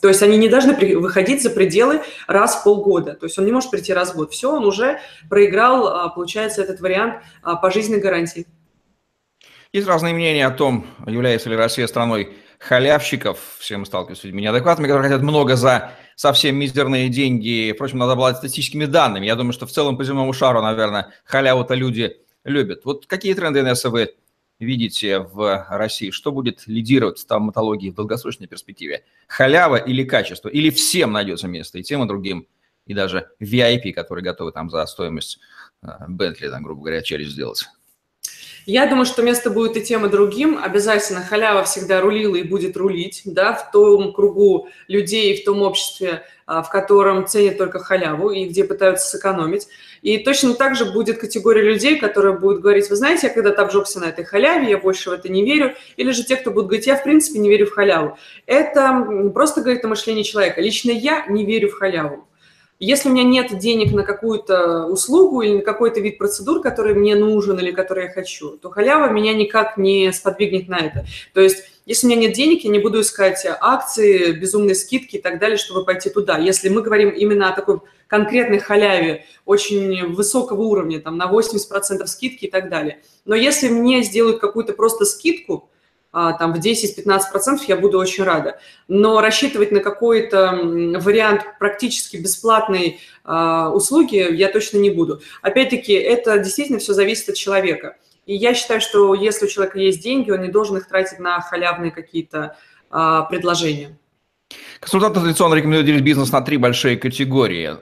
То 0.01 0.07
есть 0.07 0.23
они 0.23 0.37
не 0.37 0.49
должны 0.49 0.75
выходить 0.97 1.43
за 1.43 1.51
пределы 1.51 2.03
раз 2.29 2.61
в 2.61 2.63
полгода. 2.63 3.15
То 3.15 3.27
есть 3.27 3.37
он 3.41 3.45
не 3.45 3.51
может 3.51 3.73
прийти 3.73 3.93
раз 3.93 4.13
в 4.13 4.17
год. 4.17 4.33
Все, 4.33 4.53
он 4.55 4.65
уже 4.65 5.01
проиграл, 5.29 5.89
а, 5.89 6.09
получается, 6.09 6.63
этот 6.63 6.81
вариант 6.81 7.25
а, 7.43 7.57
пожизненной 7.57 8.01
гарантии. 8.01 8.47
Есть 9.73 9.89
разные 9.89 10.15
мнения 10.15 10.47
о 10.47 10.51
том, 10.51 10.87
является 11.07 11.51
ли 11.51 11.57
Россия 11.57 11.89
страной 11.89 12.37
халявщиков, 12.59 13.39
все 13.59 13.77
мы 13.77 13.87
сталкиваемся 13.87 14.23
с 14.23 14.25
людьми 14.25 14.43
неадекватными, 14.43 14.89
которые 14.89 15.11
хотят 15.11 15.23
много 15.23 15.57
за 15.57 15.93
совсем 16.17 16.57
мизерные 16.57 17.09
деньги. 17.09 17.73
Впрочем, 17.75 17.99
надо 17.99 18.13
обладать 18.13 18.39
статистическими 18.39 18.85
данными. 18.87 19.27
Я 19.27 19.37
думаю, 19.37 19.53
что 19.53 19.67
в 19.67 19.71
целом 19.71 19.97
по 19.97 20.05
земному 20.05 20.33
шару, 20.33 20.61
наверное, 20.61 21.13
халяву-то 21.25 21.75
люди 21.75 22.17
любят. 22.45 22.85
Вот 22.85 23.07
какие 23.07 23.35
тренды 23.35 23.63
НСА 23.63 23.91
вы 23.91 24.15
видите 24.59 25.21
в 25.21 25.67
России? 25.71 26.11
Что 26.11 26.33
будет 26.33 26.67
лидировать 26.67 27.19
в 27.19 27.21
стоматологии 27.21 27.91
в 27.91 27.95
долгосрочной 27.95 28.49
перспективе? 28.49 29.05
Халява 29.29 29.77
или 29.77 30.05
качество? 30.05 30.49
Или 30.49 30.71
всем 30.71 31.13
найдется 31.13 31.47
место 31.47 31.79
и 31.79 31.83
тем, 31.83 32.03
и 32.03 32.09
другим? 32.09 32.49
И 32.87 32.95
даже 32.95 33.29
VIP, 33.41 33.93
которые 33.93 34.25
готовы 34.25 34.51
там 34.51 34.71
за 34.71 34.85
стоимость 34.87 35.39
Бентли, 36.09 36.49
там, 36.49 36.65
грубо 36.65 36.81
говоря, 36.81 37.03
через 37.03 37.29
сделать. 37.29 37.67
Я 38.71 38.85
думаю, 38.85 39.07
что 39.07 39.23
место 39.23 39.49
будет 39.49 39.79
и 39.79 39.81
тем, 39.81 40.05
и 40.05 40.11
другим. 40.11 40.61
Обязательно 40.63 41.23
халява 41.23 41.65
всегда 41.65 42.03
рулила 42.03 42.37
и 42.37 42.43
будет 42.43 42.77
рулить, 42.77 43.23
да, 43.25 43.55
в 43.55 43.71
том 43.71 44.13
кругу 44.13 44.69
людей, 44.89 45.41
в 45.41 45.45
том 45.47 45.63
обществе, 45.63 46.23
а, 46.45 46.63
в 46.63 46.69
котором 46.69 47.27
ценят 47.27 47.57
только 47.57 47.79
халяву 47.79 48.31
и 48.31 48.45
где 48.45 48.65
пытаются 48.65 49.09
сэкономить. 49.09 49.69
И 50.03 50.19
точно 50.19 50.53
так 50.53 50.77
же 50.77 50.85
будет 50.85 51.17
категория 51.17 51.63
людей, 51.63 51.99
которые 51.99 52.39
будут 52.39 52.61
говорить, 52.61 52.91
вы 52.91 52.97
знаете, 52.97 53.29
я 53.29 53.33
когда-то 53.33 53.63
обжегся 53.63 54.01
на 54.01 54.05
этой 54.05 54.27
халяве, 54.27 54.69
я 54.69 54.77
больше 54.77 55.09
в 55.09 55.15
это 55.15 55.31
не 55.31 55.47
верю. 55.47 55.75
Или 55.97 56.11
же 56.11 56.23
те, 56.23 56.37
кто 56.37 56.51
будут 56.51 56.67
говорить, 56.67 56.87
я 56.87 56.97
в 56.97 57.03
принципе 57.03 57.39
не 57.39 57.49
верю 57.49 57.69
в 57.69 57.73
халяву. 57.73 58.19
Это 58.45 59.31
просто 59.33 59.63
говорит 59.63 59.83
о 59.87 59.89
мышлении 59.89 60.25
человека. 60.25 60.61
Лично 60.61 60.91
я 60.91 61.25
не 61.27 61.47
верю 61.47 61.71
в 61.71 61.79
халяву. 61.79 62.28
Если 62.79 63.09
у 63.09 63.13
меня 63.13 63.25
нет 63.25 63.59
денег 63.59 63.93
на 63.93 64.05
какую-то 64.05 64.87
услугу 64.87 65.41
или 65.43 65.57
на 65.57 65.63
какой-то 65.63 66.01
вид 66.01 66.17
процедур, 66.17 66.61
который 66.63 66.95
мне 66.95 67.17
нужен 67.17 67.59
или 67.59 67.73
который 67.73 68.05
я 68.05 68.11
хочу, 68.11 68.51
то 68.57 68.71
халява 68.71 69.11
меня 69.11 69.35
никак 69.35 69.77
не 69.77 70.13
сподвигнет 70.13 70.69
на 70.69 70.79
это. 70.79 71.05
То 71.35 71.41
есть 71.41 71.65
если 71.87 72.07
у 72.07 72.11
меня 72.11 72.21
нет 72.21 72.35
денег, 72.35 72.65
я 72.65 72.71
не 72.71 72.79
буду 72.79 73.01
искать 73.01 73.47
акции, 73.47 74.33
безумные 74.33 74.75
скидки 74.75 75.17
и 75.17 75.21
так 75.23 75.41
далее, 75.41 75.57
чтобы 75.57 75.87
пойти 75.87 76.11
туда. 76.11 76.37
Если 76.37 76.69
мы 76.69 76.83
говорим 76.83 77.09
именно 77.09 77.49
о 77.49 77.57
такой 77.57 77.81
конкретной 78.07 78.59
халяве, 78.59 79.25
очень 79.47 80.13
высокого 80.13 80.63
уровня, 80.63 81.01
там 81.01 81.17
на 81.17 81.33
80% 81.33 82.07
скидки 82.07 82.45
и 82.45 82.51
так 82.51 82.69
далее. 82.69 83.01
Но 83.25 83.35
если 83.35 83.71
мне 83.71 84.03
сделают 84.03 84.39
какую-то 84.39 84.75
просто 84.75 85.05
скидку, 85.05 85.71
там 86.13 86.55
в 86.55 86.59
10-15% 86.59 87.61
я 87.69 87.77
буду 87.77 87.99
очень 87.99 88.25
рада. 88.25 88.59
Но 88.89 89.21
рассчитывать 89.21 89.73
на 89.73 89.81
какой-то 89.81 90.59
вариант 91.01 91.43
практически 91.59 92.17
бесплатной 92.17 93.01
а, 93.25 93.71
услуги 93.71 94.27
я 94.35 94.49
точно 94.49 94.79
не 94.79 94.91
буду. 94.91 95.21
Опять-таки, 95.43 95.93
это 95.93 96.39
действительно 96.39 96.79
все 96.79 96.95
зависит 96.95 97.29
от 97.29 97.37
человека. 97.37 97.97
И 98.25 98.35
я 98.35 98.55
считаю, 98.55 98.81
что 98.81 99.15
если 99.15 99.47
у 99.47 99.49
человека 99.49 99.79
есть 99.79 100.03
деньги, 100.03 100.31
он 100.31 100.43
не 100.43 100.49
должен 100.49 100.77
их 100.77 100.89
тратить 100.89 101.19
на 101.19 101.41
халявные 101.41 101.91
какие-то 101.91 102.57
а, 102.91 103.23
предложения. 103.23 103.99
Консультанты 104.81 105.21
традиционно 105.21 105.55
рекомендуют 105.55 105.87
делить 105.87 106.05
бизнес 106.05 106.33
на 106.33 106.41
три 106.41 106.57
большие 106.57 106.97
категории. 106.97 107.77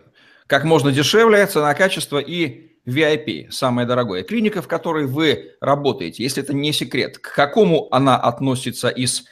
Как 0.46 0.64
можно 0.64 0.90
дешевле, 0.90 1.46
цена, 1.46 1.74
качество 1.74 2.18
и 2.18 2.75
VIP, 2.86 3.50
самое 3.50 3.86
дорогое. 3.86 4.22
Клиника, 4.22 4.62
в 4.62 4.68
которой 4.68 5.06
вы 5.06 5.52
работаете, 5.60 6.22
если 6.22 6.42
это 6.42 6.54
не 6.54 6.72
секрет, 6.72 7.18
к 7.18 7.34
какому 7.34 7.88
она 7.90 8.16
относится 8.16 8.88
из 8.88 9.24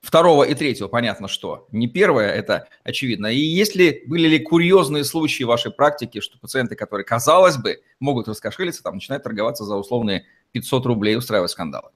второго 0.00 0.44
и 0.44 0.54
третьего, 0.54 0.88
понятно 0.88 1.28
что. 1.28 1.66
Не 1.72 1.88
первое, 1.88 2.30
это 2.30 2.68
очевидно. 2.84 3.26
И 3.26 3.38
если 3.38 4.04
были 4.06 4.28
ли 4.28 4.38
курьезные 4.38 5.04
случаи 5.04 5.44
в 5.44 5.48
вашей 5.48 5.72
практике, 5.72 6.20
что 6.20 6.38
пациенты, 6.38 6.76
которые, 6.76 7.04
казалось 7.04 7.56
бы, 7.56 7.80
могут 8.00 8.28
раскошелиться, 8.28 8.82
там 8.82 8.94
начинают 8.94 9.24
торговаться 9.24 9.64
за 9.64 9.74
условные 9.76 10.24
500 10.52 10.86
рублей 10.86 11.14
и 11.14 11.16
устраивать 11.16 11.50
скандалы? 11.50 11.90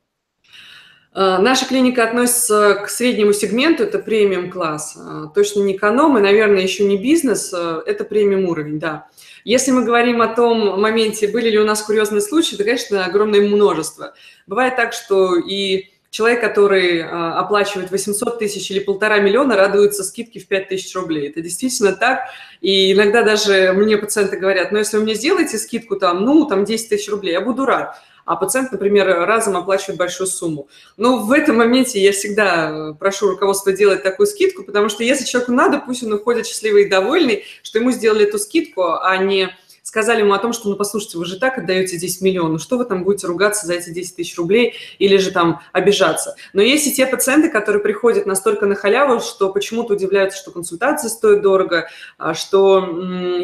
Э, 1.15 1.39
наша 1.39 1.67
клиника 1.67 2.05
относится 2.05 2.83
к 2.85 2.89
среднему 2.89 3.33
сегменту, 3.33 3.85
это 3.85 3.99
премиум 3.99 4.51
класс. 4.51 4.97
Э, 4.97 5.27
точно 5.35 5.61
не 5.61 5.77
эконом 5.77 6.19
и, 6.19 6.21
наверное, 6.21 6.63
еще 6.63 6.85
не 6.85 6.97
бизнес, 6.97 7.53
э, 7.53 7.83
это 7.87 8.05
премиум 8.05 8.49
уровень, 8.49 8.79
да. 8.79 9.09
Если 9.45 9.71
мы 9.71 9.85
говорим 9.85 10.23
о 10.23 10.29
том 10.29 10.81
моменте, 10.81 11.29
были 11.29 11.51
ли 11.51 11.59
у 11.59 11.65
нас 11.65 11.83
курьезные 11.83 12.21
случаи, 12.21 12.57
то, 12.57 12.65
конечно, 12.65 13.05
огромное 13.05 13.41
множество. 13.41 14.15
Бывает 14.47 14.77
так, 14.77 14.93
что 14.93 15.37
и 15.37 15.91
человек, 16.11 16.41
который 16.41 17.03
оплачивает 17.03 17.91
800 17.91 18.39
тысяч 18.39 18.71
или 18.71 18.81
полтора 18.81 19.19
миллиона, 19.19 19.57
радуется 19.57 20.03
скидке 20.03 20.41
в 20.41 20.49
5 20.49 20.69
тысяч 20.69 20.95
рублей. 20.95 21.29
Это 21.29 21.41
действительно 21.41 21.93
так. 21.93 22.23
И 22.61 22.93
иногда 22.93 23.23
даже 23.23 23.73
мне 23.73 23.97
пациенты 23.97 24.37
говорят, 24.37 24.73
ну, 24.73 24.79
если 24.79 24.97
вы 24.97 25.05
мне 25.05 25.15
сделаете 25.15 25.57
скидку 25.57 25.97
там, 25.97 26.25
ну, 26.25 26.47
там 26.47 26.65
10 26.65 26.89
тысяч 26.89 27.09
рублей, 27.09 27.33
я 27.33 27.41
буду 27.41 27.65
рад 27.65 27.97
а 28.25 28.37
пациент, 28.37 28.73
например, 28.73 29.07
разом 29.07 29.57
оплачивает 29.57 29.99
большую 29.99 30.27
сумму. 30.27 30.69
Но 30.97 31.19
в 31.19 31.33
этом 31.33 31.57
моменте 31.57 32.01
я 32.01 32.13
всегда 32.13 32.71
э, 32.71 32.95
прошу 32.99 33.31
руководство 33.31 33.73
делать 33.73 34.03
такую 34.03 34.27
скидку, 34.27 34.63
потому 34.63 34.89
что 34.89 35.05
если 35.05 35.25
человеку 35.25 35.53
надо, 35.53 35.83
пусть 35.85 36.03
он 36.03 36.13
уходит 36.13 36.47
счастливый 36.47 36.85
и 36.85 36.89
довольный, 36.89 37.45
что 37.63 37.79
ему 37.79 37.91
сделали 37.91 38.27
эту 38.27 38.39
скидку, 38.39 38.95
а 38.95 39.17
не 39.17 39.51
сказали 39.91 40.21
ему 40.21 40.35
о 40.35 40.39
том, 40.39 40.53
что, 40.53 40.69
ну, 40.69 40.77
послушайте, 40.77 41.19
вы 41.19 41.25
же 41.25 41.37
так 41.37 41.59
отдаете 41.59 41.97
здесь 41.97 42.21
миллион, 42.21 42.53
ну, 42.53 42.59
что 42.61 42.79
вы 42.79 42.85
там 42.85 43.03
будете 43.03 43.27
ругаться 43.27 43.67
за 43.67 43.75
эти 43.75 43.91
10 43.91 44.15
тысяч 44.15 44.39
рублей 44.39 44.75
или 45.01 45.17
же 45.17 45.33
там 45.33 45.63
обижаться. 45.73 46.37
Но 46.53 46.63
есть 46.63 46.87
и 46.87 46.95
те 46.95 47.09
пациенты, 47.09 47.51
которые 47.51 47.83
приходят 47.83 48.25
настолько 48.25 48.67
на 48.67 48.77
халяву, 48.77 49.19
что 49.19 49.53
почему-то 49.53 49.95
удивляются, 49.95 50.39
что 50.39 50.53
консультации 50.53 51.09
стоят 51.09 51.43
дорого, 51.43 51.89
а, 52.19 52.35
что, 52.35 52.87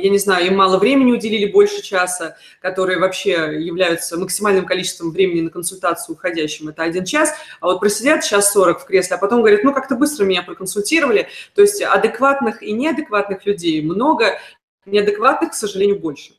я 0.00 0.08
не 0.08 0.18
знаю, 0.18 0.46
им 0.46 0.56
мало 0.56 0.78
времени 0.78 1.10
уделили, 1.10 1.50
больше 1.50 1.82
часа, 1.82 2.36
которые 2.60 3.00
вообще 3.00 3.32
являются 3.60 4.16
максимальным 4.16 4.66
количеством 4.66 5.10
времени 5.10 5.40
на 5.40 5.50
консультацию 5.50 6.14
уходящим, 6.14 6.68
это 6.68 6.84
один 6.84 7.04
час, 7.04 7.34
а 7.60 7.66
вот 7.66 7.80
просидят 7.80 8.22
час 8.22 8.52
40 8.52 8.82
в 8.82 8.84
кресле, 8.84 9.16
а 9.16 9.18
потом 9.18 9.40
говорят, 9.40 9.64
ну, 9.64 9.74
как-то 9.74 9.96
быстро 9.96 10.24
меня 10.24 10.44
проконсультировали, 10.44 11.26
то 11.56 11.62
есть 11.62 11.82
адекватных 11.82 12.62
и 12.62 12.70
неадекватных 12.70 13.44
людей 13.46 13.82
много, 13.82 14.38
неадекватных, 14.84 15.50
к 15.50 15.54
сожалению, 15.54 15.98
больше. 15.98 16.35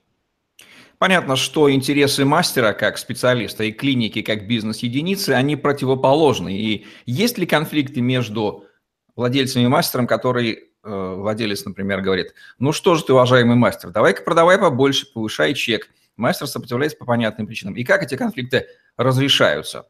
Понятно, 0.99 1.35
что 1.35 1.71
интересы 1.71 2.25
мастера 2.25 2.73
как 2.73 2.97
специалиста 2.97 3.63
и 3.63 3.71
клиники 3.71 4.23
как 4.23 4.47
бизнес-единицы, 4.47 5.31
они 5.31 5.55
противоположны. 5.55 6.57
И 6.57 6.87
есть 7.05 7.37
ли 7.37 7.45
конфликты 7.45 8.01
между 8.01 8.65
владельцем 9.15 9.63
и 9.63 9.67
мастером, 9.67 10.07
который 10.07 10.53
э, 10.53 10.59
владелец, 10.83 11.65
например, 11.65 12.01
говорит, 12.01 12.33
ну 12.57 12.71
что 12.71 12.95
же 12.95 13.03
ты, 13.03 13.13
уважаемый 13.13 13.55
мастер, 13.55 13.91
давай-ка 13.91 14.23
продавай 14.23 14.57
побольше, 14.57 15.05
повышай 15.13 15.53
чек. 15.53 15.89
Мастер 16.15 16.47
сопротивляется 16.47 16.97
по 16.97 17.05
понятным 17.05 17.45
причинам. 17.45 17.75
И 17.75 17.83
как 17.83 18.01
эти 18.01 18.15
конфликты 18.15 18.65
разрешаются? 18.97 19.87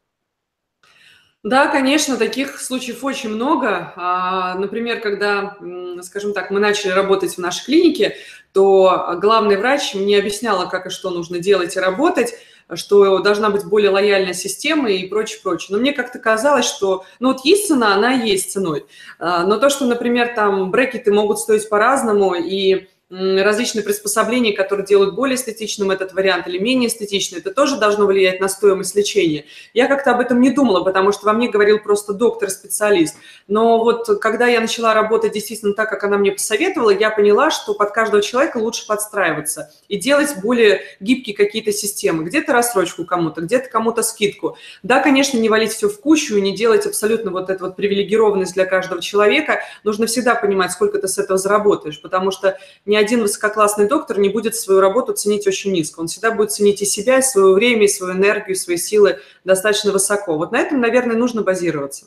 Да, 1.48 1.68
конечно, 1.68 2.18
таких 2.18 2.60
случаев 2.60 3.02
очень 3.02 3.30
много. 3.30 3.94
А, 3.96 4.54
например, 4.56 5.00
когда, 5.00 5.56
скажем 6.02 6.34
так, 6.34 6.50
мы 6.50 6.60
начали 6.60 6.90
работать 6.90 7.34
в 7.34 7.38
нашей 7.38 7.64
клинике, 7.64 8.16
то 8.52 9.16
главный 9.18 9.56
врач 9.56 9.94
мне 9.94 10.18
объясняла, 10.18 10.66
как 10.66 10.86
и 10.86 10.90
что 10.90 11.08
нужно 11.08 11.38
делать 11.38 11.74
и 11.74 11.80
работать, 11.80 12.34
что 12.74 13.20
должна 13.20 13.48
быть 13.48 13.64
более 13.64 13.88
лояльная 13.88 14.34
система 14.34 14.90
и 14.90 15.08
прочее, 15.08 15.40
прочее. 15.42 15.68
Но 15.70 15.80
мне 15.80 15.94
как-то 15.94 16.18
казалось, 16.18 16.66
что, 16.66 17.06
ну 17.18 17.28
вот 17.32 17.42
есть 17.46 17.68
цена, 17.68 17.94
она 17.94 18.12
есть 18.12 18.52
ценой. 18.52 18.84
А, 19.18 19.44
но 19.44 19.56
то, 19.56 19.70
что, 19.70 19.86
например, 19.86 20.34
там 20.34 20.70
брекеты 20.70 21.14
могут 21.14 21.38
стоить 21.38 21.66
по-разному, 21.70 22.34
и 22.34 22.88
различные 23.10 23.82
приспособления, 23.82 24.52
которые 24.52 24.84
делают 24.84 25.14
более 25.14 25.36
эстетичным 25.36 25.90
этот 25.90 26.12
вариант 26.12 26.46
или 26.46 26.58
менее 26.58 26.88
эстетичный, 26.88 27.38
это 27.38 27.52
тоже 27.52 27.78
должно 27.78 28.04
влиять 28.04 28.38
на 28.38 28.48
стоимость 28.48 28.94
лечения. 28.94 29.46
Я 29.72 29.86
как-то 29.86 30.10
об 30.10 30.20
этом 30.20 30.40
не 30.40 30.50
думала, 30.50 30.84
потому 30.84 31.12
что 31.12 31.24
во 31.24 31.32
мне 31.32 31.48
говорил 31.48 31.78
просто 31.78 32.12
доктор-специалист. 32.12 33.16
Но 33.46 33.82
вот 33.82 34.20
когда 34.20 34.46
я 34.46 34.60
начала 34.60 34.92
работать 34.92 35.32
действительно 35.32 35.72
так, 35.72 35.88
как 35.88 36.04
она 36.04 36.18
мне 36.18 36.32
посоветовала, 36.32 36.90
я 36.90 37.10
поняла, 37.10 37.50
что 37.50 37.72
под 37.72 37.92
каждого 37.92 38.22
человека 38.22 38.58
лучше 38.58 38.86
подстраиваться 38.86 39.72
и 39.88 39.96
делать 39.96 40.40
более 40.42 40.82
гибкие 41.00 41.34
какие-то 41.34 41.72
системы. 41.72 42.24
Где-то 42.24 42.52
рассрочку 42.52 43.06
кому-то, 43.06 43.40
где-то 43.40 43.70
кому-то 43.70 44.02
скидку. 44.02 44.58
Да, 44.82 45.00
конечно, 45.00 45.38
не 45.38 45.48
валить 45.48 45.72
все 45.72 45.88
в 45.88 45.98
кучу 46.00 46.36
и 46.36 46.42
не 46.42 46.54
делать 46.54 46.84
абсолютно 46.84 47.30
вот 47.30 47.48
эту 47.48 47.64
вот 47.64 47.76
привилегированность 47.76 48.52
для 48.52 48.66
каждого 48.66 49.00
человека. 49.00 49.60
Нужно 49.82 50.06
всегда 50.06 50.34
понимать, 50.34 50.72
сколько 50.72 50.98
ты 50.98 51.08
с 51.08 51.16
этого 51.16 51.38
заработаешь, 51.38 52.02
потому 52.02 52.30
что 52.30 52.58
не 52.84 52.97
один 52.98 53.22
высококлассный 53.22 53.88
доктор 53.88 54.18
не 54.18 54.28
будет 54.28 54.54
свою 54.54 54.80
работу 54.80 55.12
ценить 55.12 55.46
очень 55.46 55.72
низко. 55.72 56.00
Он 56.00 56.06
всегда 56.06 56.32
будет 56.32 56.52
ценить 56.52 56.82
и 56.82 56.84
себя, 56.84 57.18
и 57.18 57.22
свое 57.22 57.54
время, 57.54 57.84
и 57.84 57.88
свою 57.88 58.14
энергию, 58.14 58.56
и 58.56 58.58
свои 58.58 58.76
силы 58.76 59.18
достаточно 59.44 59.92
высоко. 59.92 60.36
Вот 60.36 60.52
на 60.52 60.58
этом, 60.58 60.80
наверное, 60.80 61.16
нужно 61.16 61.42
базироваться. 61.42 62.06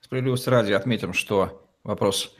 Справедливости 0.00 0.48
ради 0.48 0.72
отметим, 0.72 1.12
что 1.12 1.62
вопрос 1.84 2.34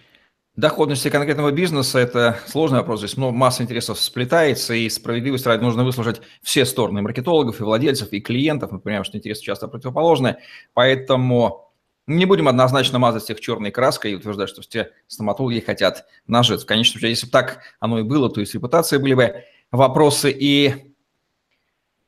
доходности 0.57 1.09
конкретного 1.09 1.51
бизнеса– 1.53 1.99
это 2.01 2.39
сложный 2.47 2.79
вопрос. 2.79 3.01
Здесь 3.01 3.17
много, 3.17 3.37
масса 3.37 3.63
интересов 3.63 3.99
сплетается, 3.99 4.75
и 4.75 4.89
справедливости 4.89 5.49
ради 5.49 5.63
нужно 5.63 5.85
выслушать 5.85 6.21
все 6.43 6.65
стороны 6.65 7.03
маркетологов, 7.03 7.61
и 7.61 7.65
владельцев, 7.65 8.13
и 8.13 8.21
клиентов. 8.21 8.71
Мы 8.71 8.81
понимаем, 8.81 9.05
что 9.05 9.17
интересы 9.17 9.43
часто 9.43 9.69
противоположны, 9.69 10.37
поэтому 10.75 11.70
не 12.07 12.27
будем 12.27 12.49
однозначно 12.49 12.99
мазать 12.99 13.25
всех 13.25 13.41
черной 13.41 13.71
краской 13.71 14.13
и 14.13 14.15
утверждать, 14.15 14.49
что 14.49 14.63
все 14.63 14.91
стоматологи 15.07 15.61
хотят 15.61 16.07
нажиться. 16.27 16.67
Счете, 16.85 17.09
если 17.09 17.27
бы 17.27 17.33
так 17.33 17.61
оно 17.79 18.01
и 18.01 18.03
было, 18.03 18.31
то 18.31 18.41
и 18.41 18.45
с 18.45 18.55
репутацией 18.55 19.01
были 19.01 19.15
бы 19.15 19.45
вопросы. 19.71 20.31
И 20.31 20.95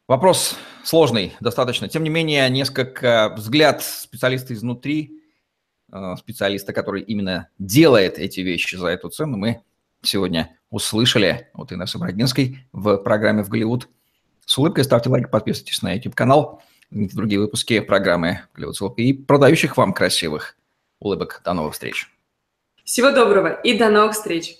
вопрос 0.09 0.57
сложный 0.85 1.35
достаточно. 1.41 1.89
Тем 1.89 2.03
не 2.03 2.11
менее, 2.11 2.49
несколько 2.51 3.33
взгляд 3.37 3.83
специалиста 3.83 4.55
изнутри, 4.55 5.23
э, 5.93 6.15
специалиста, 6.19 6.73
который 6.73 7.03
именно 7.03 7.49
делает 7.59 8.19
эти 8.19 8.41
вещи 8.41 8.77
за 8.77 8.89
эту 8.89 9.09
цену, 9.09 9.37
мы 9.37 9.63
сегодня 10.03 10.59
услышали 10.71 11.49
от 11.55 11.73
Инессы 11.73 11.99
Брагинской 11.99 12.67
в 12.73 12.97
программе 12.99 13.45
«В 13.45 13.49
Голливуд». 13.49 13.89
С 14.45 14.59
улыбкой 14.59 14.85
ставьте 14.85 15.09
лайк, 15.09 15.31
подписывайтесь 15.31 15.83
на 15.83 15.93
YouTube-канал 15.93 16.63
другие 16.93 17.41
выпуски 17.41 17.81
программы 17.81 18.43
Голливуд 18.55 18.99
и 18.99 19.13
продающих 19.13 19.77
вам 19.77 19.93
красивых 19.93 20.57
улыбок. 20.99 21.41
До 21.45 21.55
новых 21.55 21.73
встреч. 21.73 22.09
Всего 22.85 23.11
доброго 23.11 23.49
и 23.49 23.77
до 23.77 23.89
новых 23.89 24.13
встреч. 24.13 24.57